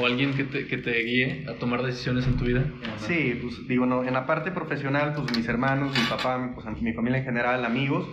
[0.00, 2.64] o alguien que te, que te guíe a tomar decisiones en tu vida?
[2.98, 6.92] Sí, pues digo, no, en la parte profesional, pues mis hermanos, mi papá, pues mi
[6.92, 8.08] familia en general, amigos,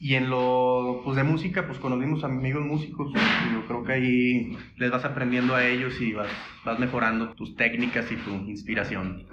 [0.00, 4.92] y en lo, pues de música, pues conocimos amigos músicos, yo creo que ahí les
[4.92, 6.28] vas aprendiendo a ellos y vas,
[6.64, 9.26] vas mejorando tus técnicas y tu inspiración.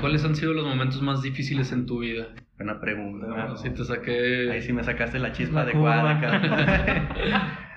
[0.00, 2.28] ¿Cuáles han sido los momentos más difíciles en tu vida?
[2.58, 3.56] Buena pregunta.
[3.56, 4.50] Si te saqué...
[4.52, 7.60] Ahí sí me sacaste la chispa La adecuada.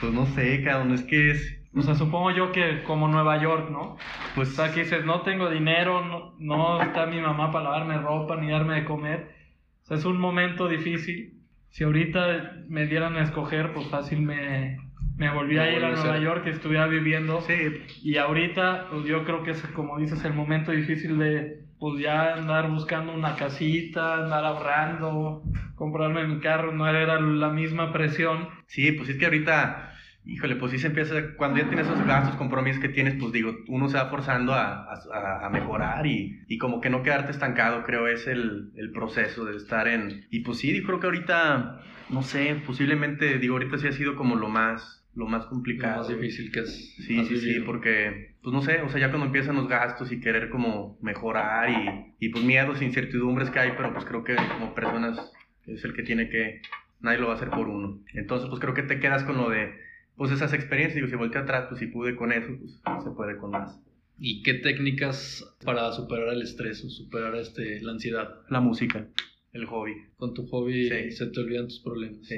[0.00, 3.70] pues no sé, cabrón, es que es, O sea, supongo yo que como Nueva York,
[3.70, 3.96] ¿no?
[4.34, 7.98] pues, O sea, que dices, no tengo dinero, no, no está mi mamá para lavarme
[7.98, 9.34] ropa ni darme de comer.
[9.82, 11.34] O sea, es un momento difícil.
[11.70, 14.78] Si ahorita me dieran a escoger, pues fácil me,
[15.16, 16.18] me volví a ir a Nueva.
[16.18, 17.40] York y estuviera viviendo.
[17.40, 17.54] sí,
[18.02, 22.34] Y ahorita, pues yo creo que es, como dices, el momento difícil de, pues ya
[22.34, 25.42] andar buscando una casita, andar ahorrando,
[25.74, 28.48] comprarme mi carro, no era la misma presión.
[28.66, 29.92] sí, pues es que ahorita,
[30.24, 33.52] híjole, pues sí se empieza, cuando ya tienes esos gastos, compromisos que tienes, pues digo,
[33.68, 38.06] uno se va forzando a, a- mejorar y, y como que no quedarte estancado, creo
[38.08, 42.22] es el, el proceso de estar en, y pues sí, yo creo que ahorita, no
[42.22, 45.96] sé, posiblemente, digo, ahorita sí ha sido como lo más, lo más Lo complicado.
[45.98, 49.26] más difícil que has, Sí, sí, sí, porque, pues no sé, o sea, ya cuando
[49.26, 53.72] empiezan los gastos y querer como mejorar y, y pues miedos e incertidumbres que hay,
[53.76, 55.32] pero pues creo que como personas
[55.66, 56.62] es el que tiene que,
[57.00, 58.00] nadie lo va a hacer por uno.
[58.14, 59.72] Entonces, pues creo que te quedas con lo de,
[60.16, 63.36] pues esas experiencias, digo, si volteo atrás, pues si pude con eso, pues se puede
[63.38, 63.78] con más.
[64.20, 68.28] ¿Y qué técnicas para superar el estrés o superar este, la ansiedad?
[68.48, 69.06] La música,
[69.52, 71.10] el hobby, Con tu hobby Sí.
[71.12, 72.18] se te olvidan tus problemas.
[72.26, 72.36] sí.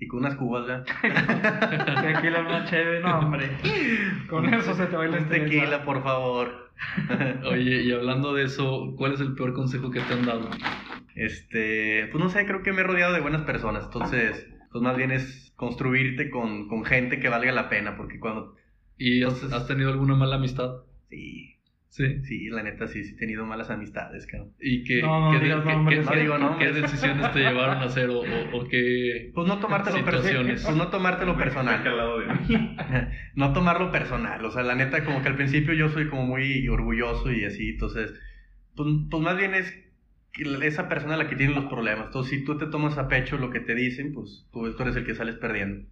[0.00, 0.84] Y con unas cubas, ¿verdad?
[2.02, 3.50] Tequila, una chévere, no, hombre.
[4.28, 6.70] Con eso se te va el tequila, por favor.
[7.44, 10.48] Oye, y hablando de eso, ¿cuál es el peor consejo que te han dado?
[11.14, 14.96] Este, pues no sé, creo que me he rodeado de buenas personas, entonces, pues más
[14.96, 18.54] bien es construirte con, con gente que valga la pena, porque cuando,
[18.96, 20.70] ¿Y has, Entonces- has tenido alguna mala amistad?
[21.10, 21.56] sí,
[21.90, 22.22] Sí.
[22.22, 24.52] sí, la neta sí, sí he tenido malas amistades, cabrón.
[24.60, 26.72] ¿Y qué, No, no qué, digas qué- qué- No digo nombres.
[26.72, 29.32] qué decisiones te llevaron a hacer o, o- o qué...
[29.34, 30.22] Pues no tomártelo personal.
[30.22, 30.64] Situaciones.
[30.64, 31.82] Pues no tomártelo personal.
[33.34, 34.44] no tomarlo personal.
[34.44, 37.70] O sea, la neta, como que al principio yo soy como muy orgulloso y así.
[37.70, 38.12] Entonces,
[38.76, 39.74] pues, pues más bien es
[40.62, 42.06] esa persona la que tiene los problemas.
[42.06, 44.94] Entonces, si tú te tomas a pecho lo que te dicen, pues tú, tú eres
[44.94, 45.86] el que sales perdiendo.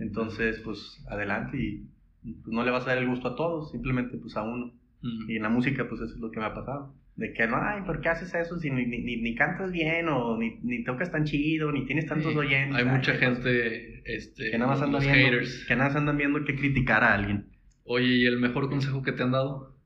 [0.00, 1.84] Entonces, pues adelante y
[2.22, 4.72] pues, no le vas a dar el gusto a todos, simplemente pues a uno.
[5.02, 6.94] Y en la música, pues eso es lo que me ha pasado.
[7.16, 10.38] De que no, ay, ¿por qué haces eso si ni, ni, ni cantas bien o
[10.38, 12.74] ni, ni tocas tan chido, ni tienes tantos Sí, oyentes?
[12.76, 15.64] Hay Ay, mucha pues, gente, este, que nada más andan viendo, haters.
[15.66, 17.50] que nada más andan viendo que criticar a alguien.
[17.84, 19.76] Oye, ¿y el mejor consejo que te han dado?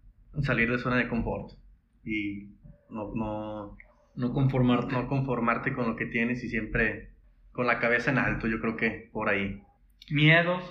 [0.43, 1.53] Salir de zona de confort
[2.05, 2.51] y
[2.91, 3.77] no, no,
[4.15, 4.93] No conformarte.
[4.93, 7.11] no conformarte con lo que tienes y siempre
[7.53, 9.63] con la cabeza en alto, yo creo que por ahí.
[10.11, 10.63] Miedos,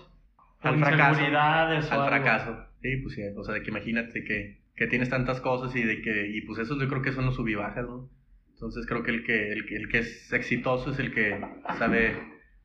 [0.62, 1.21] Al fracaso.
[1.25, 2.08] Al algo.
[2.08, 2.58] fracaso.
[2.86, 6.04] Sí, pues sí, o sea, de que imagínate que, que tienes tantas cosas y de
[6.04, 8.12] que, y pues eso yo creo que son los subibajas, ¿no?
[8.54, 11.41] Entonces creo que el que, el el que es exitoso es el que
[11.80, 12.15] sabe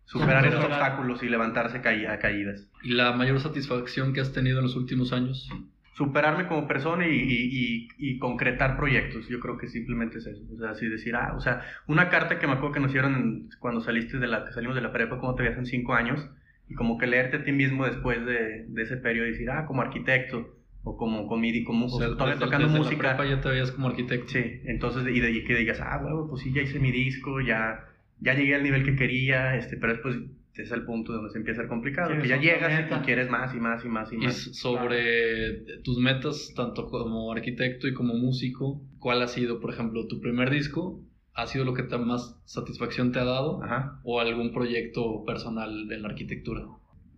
[0.05, 2.69] superar esos obstáculos y levantarse a caídas.
[2.83, 5.49] ¿Y la mayor satisfacción que has tenido en los últimos años?
[5.95, 10.43] Superarme como persona y, y, y, y concretar proyectos, yo creo que simplemente es eso.
[10.55, 13.49] O sea, así decir, ah, o sea, una carta que me acuerdo que nos hicieron
[13.59, 16.29] cuando saliste de la, que salimos de la prepa, como te veías en cinco años,
[16.71, 19.67] y como que leerte a ti mismo después de, de ese periodo y decir, ah,
[19.67, 23.03] como arquitecto, o como, midi- como O sea, todavía desde- tocando desde música.
[23.03, 24.29] La prepa ya te veías como arquitecto.
[24.29, 27.41] Sí, entonces, y, de, y que digas, ah, huevo, pues sí, ya hice mi disco,
[27.43, 27.81] ya,
[28.21, 30.17] ya llegué al nivel que quería, este, pero después
[30.55, 33.31] es el punto donde se empieza a ser complicado, que ya llegas y- y quieres
[33.31, 34.37] más y más y más y Y más.
[34.57, 40.21] sobre tus metas, tanto como arquitecto y como músico, ¿cuál ha sido, por ejemplo, tu
[40.21, 41.01] primer disco?
[41.41, 43.63] ¿Ha sido lo que te más satisfacción te ha dado?
[43.63, 44.01] Ajá.
[44.05, 46.63] ¿O algún proyecto personal en la arquitectura?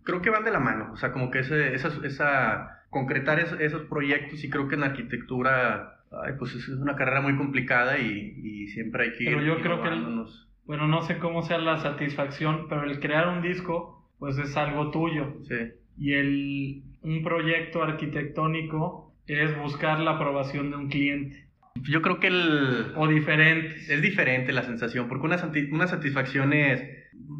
[0.03, 3.55] Creo que van de la mano, o sea, como que ese, esa, esa, concretar es-
[3.59, 8.35] esos proyectos y creo que en arquitectura, ay, pues es una carrera muy complicada y,
[8.43, 10.25] y siempre hay que Pero ir yo creo que el-.
[10.65, 14.91] Bueno, no sé cómo sea la satisfacción, pero el crear un disco, pues es algo
[14.91, 15.33] tuyo.
[15.47, 15.55] Sí,
[15.97, 21.42] Y el, un proyecto arquitectónico es buscar la aprobación de un cliente.
[21.75, 22.93] Yo creo que el...
[22.95, 23.89] O diferentes.
[23.89, 25.37] Es diferente la sensación, porque una,
[25.71, 26.83] una satisfacción es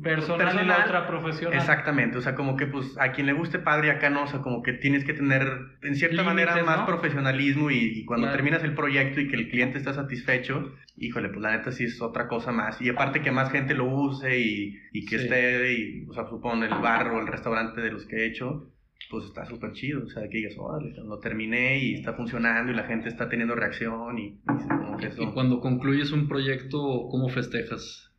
[0.04, 1.58] Personal, y la otra profesional.
[1.58, 4.42] Exactamente, o sea, como que pues a quien le guste padre acá no, o sea,
[4.42, 5.42] como que tienes que tener
[5.82, 6.86] en cierta Límites, manera más ¿no?
[6.86, 8.36] profesionalismo y, y cuando Claro.
[8.36, 12.02] terminas el proyecto y que el cliente está satisfecho, híjole, pues la neta sí es
[12.02, 12.82] otra cosa más.
[12.82, 15.24] Y aparte que más gente lo use y, y que Sí.
[15.24, 18.73] esté, y, o sea, supongo el bar o el restaurante de los que he hecho,
[19.14, 22.76] pues está súper chido, o sea, que digas, órale, lo terminé y está funcionando y
[22.76, 25.34] la gente está teniendo reacción y, y como que Y eso...
[25.34, 26.78] cuando concluyes un proyecto,
[27.12, 28.12] ¿cómo festejas?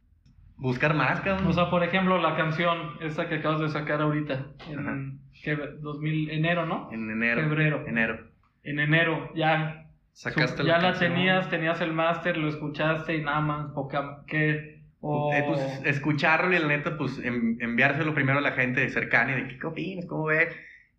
[0.57, 1.49] Buscar más, cabrón.
[1.49, 5.57] O sea, por ejemplo, la canción, esta que acabas de sacar ahorita, en ¿qué?
[5.81, 6.89] 2000, enero, ¿no?
[6.93, 7.43] en enero.
[7.43, 7.87] Febrero.
[7.89, 8.29] Enero.
[8.63, 9.89] En enero, ya.
[10.13, 11.13] Sacaste ya la canción.
[11.13, 14.75] tenías, tenías el máster, lo escuchaste y nada más, poca, ¿qué?
[15.07, 19.43] Eh, pues escucharlo y la neta, pues en- enviárselo primero a la gente cercana y
[19.43, 20.55] de qué opinas, cómo ves.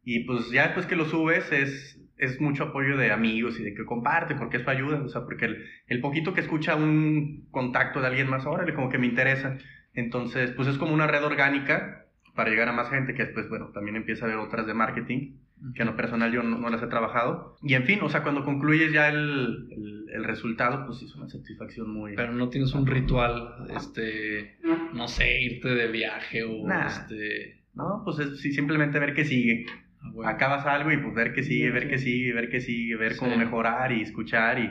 [0.05, 3.73] Y pues ya después que lo subes es, es mucho apoyo de amigos y de
[3.73, 5.01] que comparte porque eso ayuda.
[5.01, 8.89] O sea, porque el, el poquito que escucha un contacto de alguien más, órale, como
[8.89, 9.57] que me interesa.
[9.93, 13.71] Entonces, pues es como una red orgánica para llegar a más gente que después, bueno,
[13.73, 15.37] también empieza a ver otras de marketing
[15.73, 17.55] que en lo personal yo no, no las he trabajado.
[17.63, 21.15] Y en fin, o sea, cuando concluyes ya el, el, el resultado, pues sí es
[21.15, 22.13] una satisfacción muy...
[22.15, 24.57] Pero no tienes un ritual, este,
[24.93, 26.87] no sé, irte de viaje o Nah.
[26.87, 27.63] este...
[27.73, 29.65] No, pues es sí, simplemente ver qué sigue.
[30.11, 30.29] Bueno.
[30.29, 33.31] Acabas algo y pues ver qué sigue, ver qué sigue, ver qué sigue, ver cómo
[33.33, 33.37] Sí.
[33.37, 34.69] mejorar y escuchar y...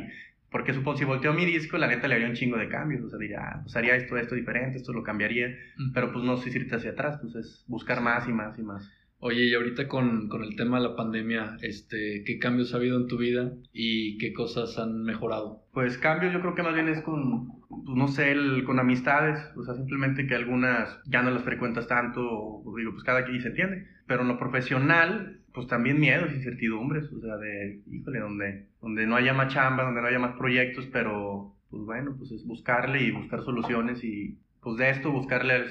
[0.50, 3.02] Porque supongo, si volteo mi disco, la neta le haría un chingo de cambios.
[3.02, 5.48] O sea, diría, ah, pues haría esto, esto diferente, esto lo cambiaría.
[5.48, 5.92] Ujú.
[5.92, 8.62] Pero pues no sé si irte hacia atrás, pues es buscar más y más y
[8.62, 8.88] más.
[9.18, 12.98] Oye, y ahorita con, con el tema de la pandemia, este, ¿qué cambios ha habido
[13.00, 15.62] en tu vida y qué cosas han mejorado?
[15.72, 19.40] Pues cambios yo creo que más bien es con, pues, no sé, el- con amistades,
[19.56, 23.40] o sea, simplemente que algunas ya no las frecuentas tanto, o digo, pues cada quien
[23.40, 28.66] se entiende, pero en lo profesional, pues también miedos, incertidumbres, o sea, de, híjole, donde,
[28.80, 32.44] donde no haya más chamba, donde no haya más proyectos, pero, pues bueno, pues es
[32.46, 35.64] buscarle y buscar soluciones y, pues de esto buscarle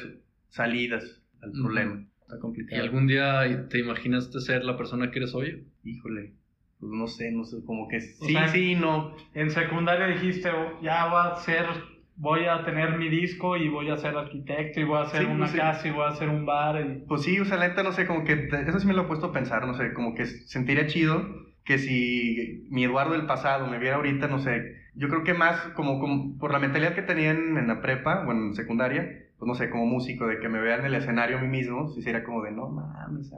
[0.50, 2.04] salidas al problema.
[2.22, 2.82] Está ¿Y complicado.
[2.84, 5.67] algún día te imaginaste ser la persona que eres hoy?
[5.84, 6.34] Híjole,
[6.80, 9.15] pues no sé, no sé, como que O sí, sea, sí, no.
[9.34, 11.65] En secundaria dijiste, "Oh, ya voy a ser,
[12.15, 15.28] voy a tener mi disco y voy a ser arquitecto y voy a hacer Sí,
[15.32, 15.58] una sí.
[15.58, 16.80] casa y voy a hacer un bar.
[16.82, 17.06] Y...
[17.08, 19.08] Pues sí, o sea, la neta, no sé, como que eso sí me lo he
[19.08, 21.26] puesto a pensar, no sé, como que sentiría chido
[21.63, 24.62] que si mi Eduardo del pasado me viera ahorita, no sé,
[24.95, 28.26] yo creo que más como, como por la mentalidad que tenía en, en la prepa
[28.28, 29.08] o en secundaria,
[29.39, 31.88] pues no sé, como músico, de que me vea en el escenario a mí mismo,
[31.89, 33.32] sí sería como de, no mames,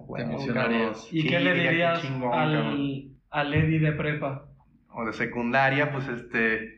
[0.54, 0.94] cabrón".
[1.12, 2.66] ¿Y Sí, qué le diría, "Qué dirías chingón, cabrón".
[2.68, 4.48] al, al Eddie de prepa?
[4.92, 6.75] O de secundaria, pues este,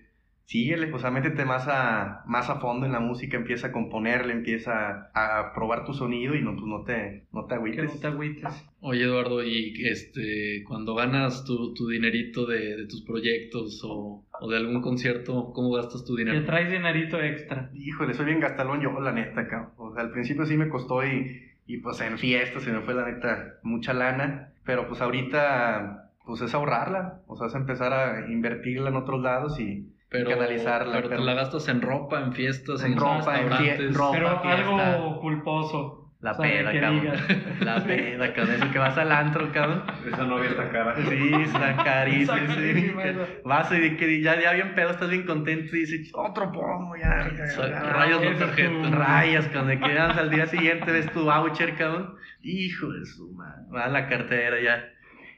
[0.48, 4.34] síguele, o sea, métete más a, más a fondo en la música, empieza a componerle,
[4.34, 7.94] empieza a probar tu sonido y no, pues no te, no te Que agüites.
[7.94, 8.66] no te agüites.
[8.80, 14.50] Oye, Eduardo, y este, cuando ganas tu, tu dinerito de, de tus proyectos o, o
[14.50, 16.46] de algún concierto, ¿cómo gastas tu dinero?
[16.46, 17.70] traes dinerito extra.
[17.74, 19.72] Híjole, soy bien gastalón yo, la neta, cabrón.
[19.78, 22.94] O sea, al principio sí me costó y, y pues en fiestas se me fue
[22.94, 24.54] la neta mucha lana.
[24.64, 29.60] Pero pues ahorita, Pues es ahorrarla, o sea, es empezar a invertirla en otros lados
[29.60, 30.94] y Pero, canalizarla.
[30.96, 34.12] pero te la gastas en ropa, en fiestas, en, En ropa, en fie- ropa.
[34.18, 34.94] Pero fiesta.
[34.96, 36.04] algo culposo.
[36.20, 37.12] La O sea, peda, cabrón.
[37.62, 38.56] La peda, cabrón.
[38.56, 39.84] Eso que vas al antro, cabrón.
[40.08, 40.96] Esa novia está cara.
[40.96, 41.84] Sí, está sí.
[41.84, 43.28] carísima, esa.
[43.46, 47.30] Vas y que ya, ya bien pedo, estás bien contento y dices, otro pomo, ya.
[47.38, 47.80] ya, O sea, ya".
[47.84, 48.90] rayas tarjeta.
[48.90, 52.16] Rayas, cuando quedas al día siguiente ves tu voucher, cabrón.
[52.42, 53.66] Hijo de su madre.
[53.72, 54.86] Va a la cartera ya.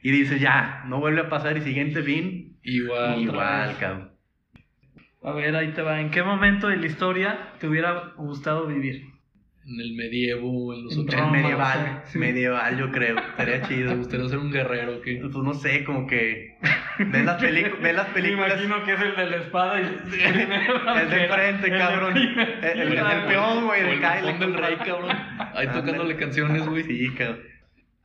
[0.02, 2.56] Y dices, ya, no vuelve a pasar y siguiente fin.
[2.62, 3.20] Igual.
[3.20, 4.09] Igual, cabrón.
[5.22, 6.00] A ver, ahí te va.
[6.00, 9.02] ¿En qué momento de la historia te hubiera gustado vivir?
[9.66, 11.42] En el medievo, en los En El Roma, 80.
[11.42, 12.18] medieval, sí.
[12.18, 13.18] medieval, yo creo.
[13.18, 13.96] Estaría ¿Te chido.
[13.96, 15.02] gustaría ser un guerrero?
[15.02, 15.18] ¿qué?
[15.20, 16.56] Pues no sé, como que.
[16.98, 18.52] Ves las, ves las Me películas.
[18.52, 19.84] imagino que es el de la espada y
[21.02, 22.16] El de frente, cabrón.
[22.16, 22.38] El,
[22.80, 24.20] el, el peón, güey, O de el Kyle.
[24.22, 25.16] bufón del rey, cabrón.
[25.54, 26.82] Ahí tocándole canciones, güey.
[26.84, 27.40] Sí, cabrón.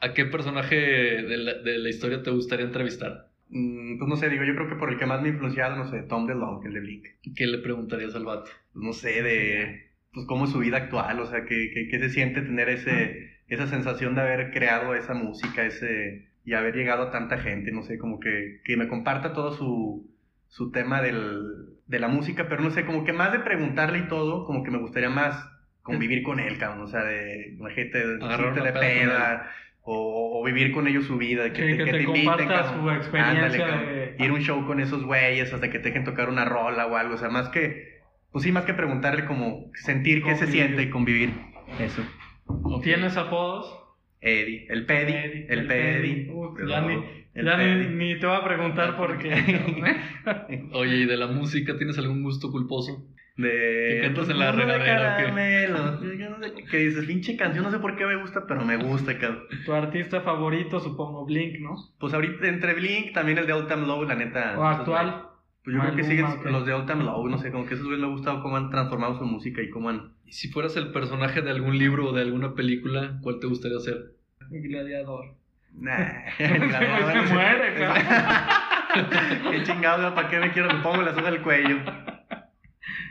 [0.02, 3.28] ¿A qué personaje de la, de la historia te gustaría entrevistar?
[3.56, 5.76] Mm, Pues no sé, digo, yo creo que por el que más me ha influenciado,
[5.78, 7.06] no sé, Tom DeLonge, el de Blink.
[7.36, 8.52] ¿Qué le preguntarías al vato?
[8.74, 9.92] Pues no sé, de.
[10.14, 13.42] Pues cómo es su vida actual, o sea, que, que, que se siente tener ese,
[13.48, 16.30] esa sensación de haber creado esa música, ese.
[16.44, 20.08] Y haber llegado a tanta gente, no sé, como que, que me comparta todo su,
[20.48, 21.42] su tema del,
[21.88, 24.70] de la música, pero no sé, como que más de preguntarle y todo, como que
[24.72, 25.44] me gustaría más
[25.82, 29.52] convivir con él, cabrón, o sea, de la gente de, de peda peda,
[29.86, 32.38] o, o vivir con ellos su vida, que, Que, te, que que te te inviten,
[32.38, 33.86] su experiencia Ándale, cabrón.
[33.86, 34.16] de...
[34.20, 36.96] Ir a un show con esos güeyes hasta que te dejen tocar una rola o
[36.96, 40.82] algo, o sea, más que, pues sí, más que preguntarle como sentir qué se siente
[40.84, 41.32] y convivir,
[41.80, 42.02] eso.
[42.82, 43.82] ¿Tienes apodos?
[44.22, 46.32] Eddie, el Pedi, Eddie, el Pedi.
[46.56, 46.96] Pero ya ni,
[47.36, 49.34] el ya ni, ni te voy a preguntar por qué.
[50.74, 53.06] Oye, ¿y de la música tienes algún gusto culposo?
[53.38, 53.50] De...
[53.50, 56.00] ¿Que cantas en la regadera caramelo.
[56.72, 59.44] Que dices, pinche canción, no sé por qué me gusta, pero me gusta, cabrón.
[59.66, 61.76] tu artista favorito, supongo, Blink, ¿no?
[62.00, 64.58] Pues ahorita entre Blink, también el de Old Time Low, la neta.
[64.58, 65.24] O actual.
[65.64, 66.46] Pues yo creo que sí, ok.
[66.46, 68.56] los de Old Time Low, no sé, como que esos güeyes me ha gustado cómo
[68.56, 70.14] han transformado su música y cómo han...
[70.26, 73.80] Y si fueras el personaje de algún libro o de alguna película, ¿cuál te gustaría
[73.80, 74.14] ser?
[74.50, 75.36] Gladiador.
[75.74, 77.74] Nah, Se muere,
[79.52, 80.74] Qué chingados, ¿para qué me quiero?
[80.74, 81.78] Me pongo la soga al cuello.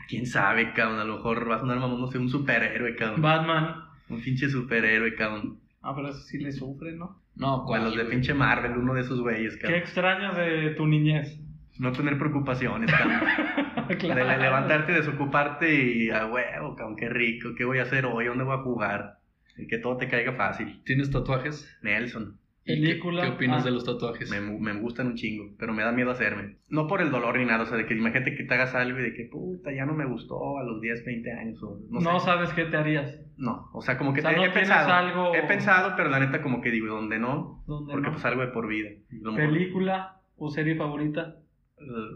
[0.08, 3.22] Quién sabe, cabrón, a lo mejor va a sonar mamón, no sé, un superhéroe, cabrón.
[3.22, 3.74] Batman.
[4.08, 5.58] Un pinche superhéroe, cabrón.
[5.82, 7.20] Ah, pero eso sí le sufre, ¿no?
[7.36, 7.84] No, O ¿cuál?
[7.84, 8.10] los de güey?
[8.14, 9.78] pinche Marvel, uno de esos güeyes, ¿Qué cabrón.
[9.80, 11.40] extrañas de tu niñez?
[11.78, 13.20] No tener preocupaciones, cabrón.
[13.98, 14.14] Claro.
[14.14, 18.24] De le- levantarte, desocuparte y a huevo, cabrón, qué rico, ¿qué voy a hacer hoy?
[18.26, 19.18] ¿Dónde voy a jugar?
[19.58, 20.80] Y que todo te caiga fácil.
[20.86, 21.68] ¿Tienes tatuajes?
[21.82, 22.38] Nelson.
[22.66, 23.22] ¿Y qué- Película.
[23.22, 23.64] ¿Qué, opinas Ah.
[23.66, 24.30] de los tatuajes?
[24.30, 26.56] Me, me gustan un chingo, pero me da miedo hacerme.
[26.70, 28.98] No por el dolor ni nada, o sea, de que imagínate que te hagas algo
[28.98, 32.00] y de que, puta, ya no me gustó a los 10, 20 años, o no,
[32.00, 32.26] No, sé.
[32.26, 33.20] sabes qué te harías.
[33.36, 34.92] No, o sea, como que O sea, te- no he pensado.
[34.92, 37.62] algo- He pensado, pero la neta como que digo, ¿dónde no?
[37.66, 38.12] ¿Dónde Porque no?
[38.12, 38.90] pues algo de por vida.
[39.36, 41.36] Película o serie favorita.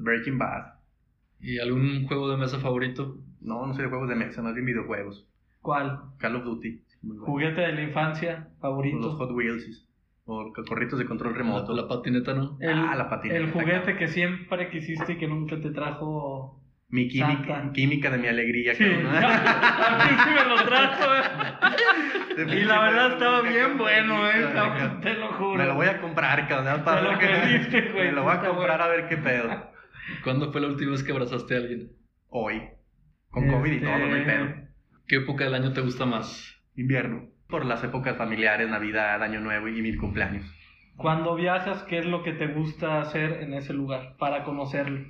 [0.01, 0.75] Breaking Bad.
[1.41, 3.19] ¿Y algún juego de mesa favorito?
[3.41, 5.29] No, no sé de juegos de mesa, más bien videojuegos.
[5.61, 6.01] ¿Cuál?
[6.19, 6.83] Call of Duty.
[7.03, 7.27] muy bueno.
[7.33, 8.99] Juguete de la infancia favorito.
[8.99, 9.88] Los Hot Wheels.
[10.31, 11.75] O corritos de control remoto.
[11.75, 12.59] La, la patineta, ¿no?
[12.61, 16.63] El, Ah, la patineta, el juguete que siempre quisiste y que nunca te trajo.
[16.91, 17.73] Mi química, Santa.
[17.73, 18.75] química de mi alegría.
[18.75, 19.07] Sí, cabrón.
[19.25, 22.61] a mí sí me lo trajo, eh.
[22.61, 24.51] Y la verdad estaba bien bueno, eh.
[24.55, 25.55] cabrón, Te lo juro.
[25.59, 26.85] Me lo voy a comprar, cabrón.
[26.85, 28.85] Te lo pediste, güey, Me lo voy a comprar bueno.
[28.85, 29.71] a ver qué pedo.
[30.25, 31.91] ¿Cuándo fue la última vez que abrazaste a alguien?
[32.29, 32.63] Hoy.
[33.31, 34.47] Con COVID y Este, todo, no hay pedo.
[35.07, 36.55] ¿Qué época del año te gusta más?
[36.77, 37.29] Invierno.
[37.49, 40.45] Por las épocas familiares, Navidad, Año Nuevo y mi cumpleaños.
[40.97, 45.01] Cuando viajas, ¿qué es lo que te gusta hacer en ese lugar para conocerlo?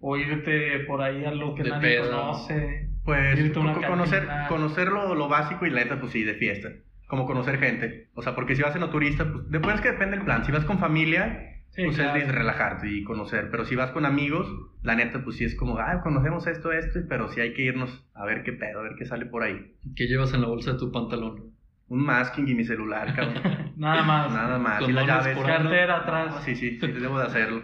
[0.00, 2.08] O irte por ahí a lo que De nadie peda.
[2.10, 2.88] conoce.
[3.04, 4.48] Pues Irte a una co- conocer, cantina.
[4.48, 6.68] conocer lo, lo básico y la neta, pues sí, de fiesta.
[7.08, 8.08] Como conocer gente.
[8.14, 10.44] O sea, porque si vas en turista, pues después es que depende del plan.
[10.44, 12.18] Si vas con familia, Sí, pues claro.
[12.18, 13.48] es de relajarte y conocer.
[13.50, 14.46] Pero si vas con amigos,
[14.82, 18.06] la neta, pues sí es como, ah, conocemos esto, esto, pero sí hay que irnos
[18.14, 19.74] a ver qué pedo, a ver qué sale por ahí.
[19.96, 21.52] ¿Qué llevas en la bolsa de tu pantalón?
[21.88, 23.72] Un masking y mi celular, cabrón.
[23.76, 24.32] Nada más.
[24.32, 24.82] Nada más.
[24.88, 25.36] Y llaves.
[25.36, 26.42] por Cartera No, atrás.
[26.44, 27.62] sí, sí, sí, debo de hacerlo.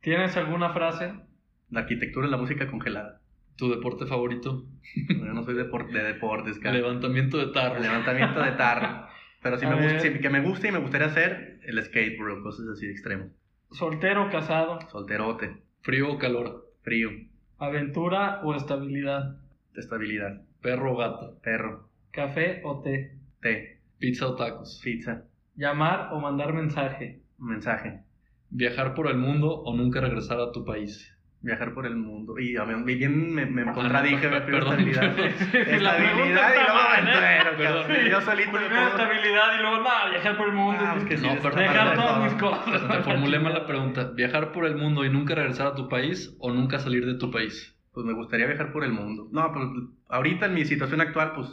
[0.00, 1.12] ¿Tienes alguna frase?
[1.70, 3.20] La arquitectura es la música congelada.
[3.56, 4.64] ¿Tu deporte favorito?
[5.08, 6.82] Yo no soy depor- de deportes, cabrón.
[6.82, 7.80] Levantamiento de tarro.
[7.80, 9.06] Levantamiento de tarro.
[9.42, 12.42] Pero si A me gusta, si- que me gusta y me gustaría hacer el skateboard,
[12.42, 13.26] cosas así de extremo.
[13.72, 14.78] ¿Soltero o casado?
[14.90, 16.70] Solterote, ¿Frío o calor?
[16.82, 17.10] frío,
[17.58, 19.36] ¿Aventura o estabilidad?
[19.76, 21.38] estabilidad, ¿Perro o gato?
[21.42, 23.16] perro, ¿Café o té?
[23.44, 24.80] Té, ¿Pizza o tacos?
[24.82, 25.24] pizza,
[25.54, 27.20] ¿Llamar o mandar mensaje?
[27.38, 28.00] mensaje,
[28.50, 31.10] ¿Viajar por el mundo o nunca regresar a tu país?
[31.42, 32.38] Viajar por el mundo.
[32.38, 35.14] Y a mí bien me, me Ah, contradije, perdón, estabilidad.
[35.14, 35.30] perdón.
[35.38, 37.12] Sí, sí, Estabilidad y luego mal, ¿eh?
[37.12, 38.10] aventurero, Perdón.
[38.10, 40.80] Yo solito me Primero pongo- estabilidad y luego, no, viajar por el mundo.
[40.86, 42.88] Ah, pues que sí, No, pero- parte dejar de todas mis cosas.
[42.88, 44.10] Te formulé mal la pregunta.
[44.14, 47.30] ¿Viajar por el mundo y nunca regresar a tu país o nunca salir de tu
[47.30, 47.76] país?
[47.92, 49.28] Pues me gustaría viajar por el mundo.
[49.30, 49.66] No, pues
[50.08, 51.48] ahorita en mi situación actual, pues,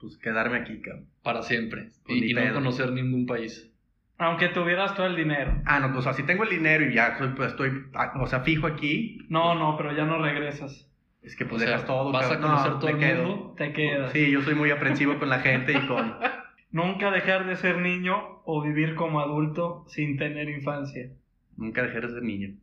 [0.00, 1.06] pues quedarme aquí, cabrón.
[1.22, 1.90] Para siempre.
[2.06, 3.70] Pues Y, no conocer ningún país.
[4.18, 5.62] Aunque tuvieras todo el dinero.
[5.64, 8.40] Ah, no, pues así tengo el dinero y ya soy, pues, estoy, ah, o sea,
[8.40, 9.18] fijo aquí.
[9.28, 10.86] No, no, pero ya no regresas.
[11.22, 12.12] Es que O pues sea, dejas todo.
[12.12, 12.50] vas a cabrón.
[12.50, 13.22] conocer No, todo el quedo.
[13.28, 13.54] mundo.
[13.56, 14.12] Te quedas.
[14.12, 16.16] Sí, yo soy muy aprensivo con la gente y con...
[16.72, 21.10] Nunca dejar de ser niño o vivir como adulto sin tener infancia.
[21.56, 22.54] Nunca dejar de ser niño.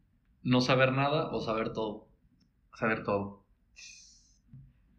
[0.44, 2.08] No saber nada o saber todo.
[2.74, 3.44] Saber todo.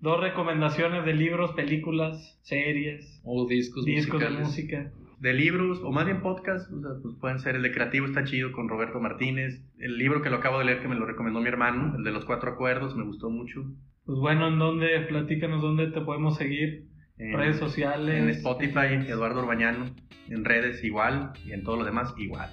[0.01, 4.93] Dos recomendaciones de libros, películas, series, O discos, discos de música.
[5.19, 8.23] De libros, o más bien podcast, o sea, pues pueden ser el de Creativo está
[8.23, 9.61] chido con Roberto Martínez.
[9.81, 12.13] El libro que lo acabo de leer que me lo recomendó mi hermano, el de
[12.13, 13.65] los cuatro acuerdos, me gustó mucho.
[14.07, 15.01] Pues bueno, ¿en dónde?
[15.09, 16.87] Platícanos dónde te podemos seguir.
[17.19, 18.23] En, Redes sociales.
[18.23, 19.87] en Spotify, Eduardo Urbañano.
[20.29, 22.51] En redes igual y en todo lo demás igual.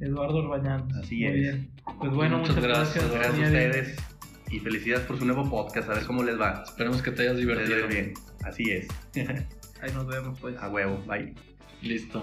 [0.00, 0.88] Eduardo Urbañán.
[0.98, 1.34] Así Muy es.
[1.34, 1.70] bien.
[1.98, 3.38] Pues bueno, Muchas muchas, gracias, gracias.
[3.38, 4.15] Gracias a ustedes
[4.50, 5.88] y felicidades por su nuevo podcast.
[5.90, 6.62] A ver cómo les va.
[6.66, 7.76] Esperemos que te hayas Les divertido.
[7.76, 8.14] veo bien.
[8.44, 8.88] Así es.
[9.82, 10.56] Ahí nos vemos, pues.
[10.58, 11.02] a huevo.
[11.06, 11.34] Bye.
[11.82, 12.22] Listo.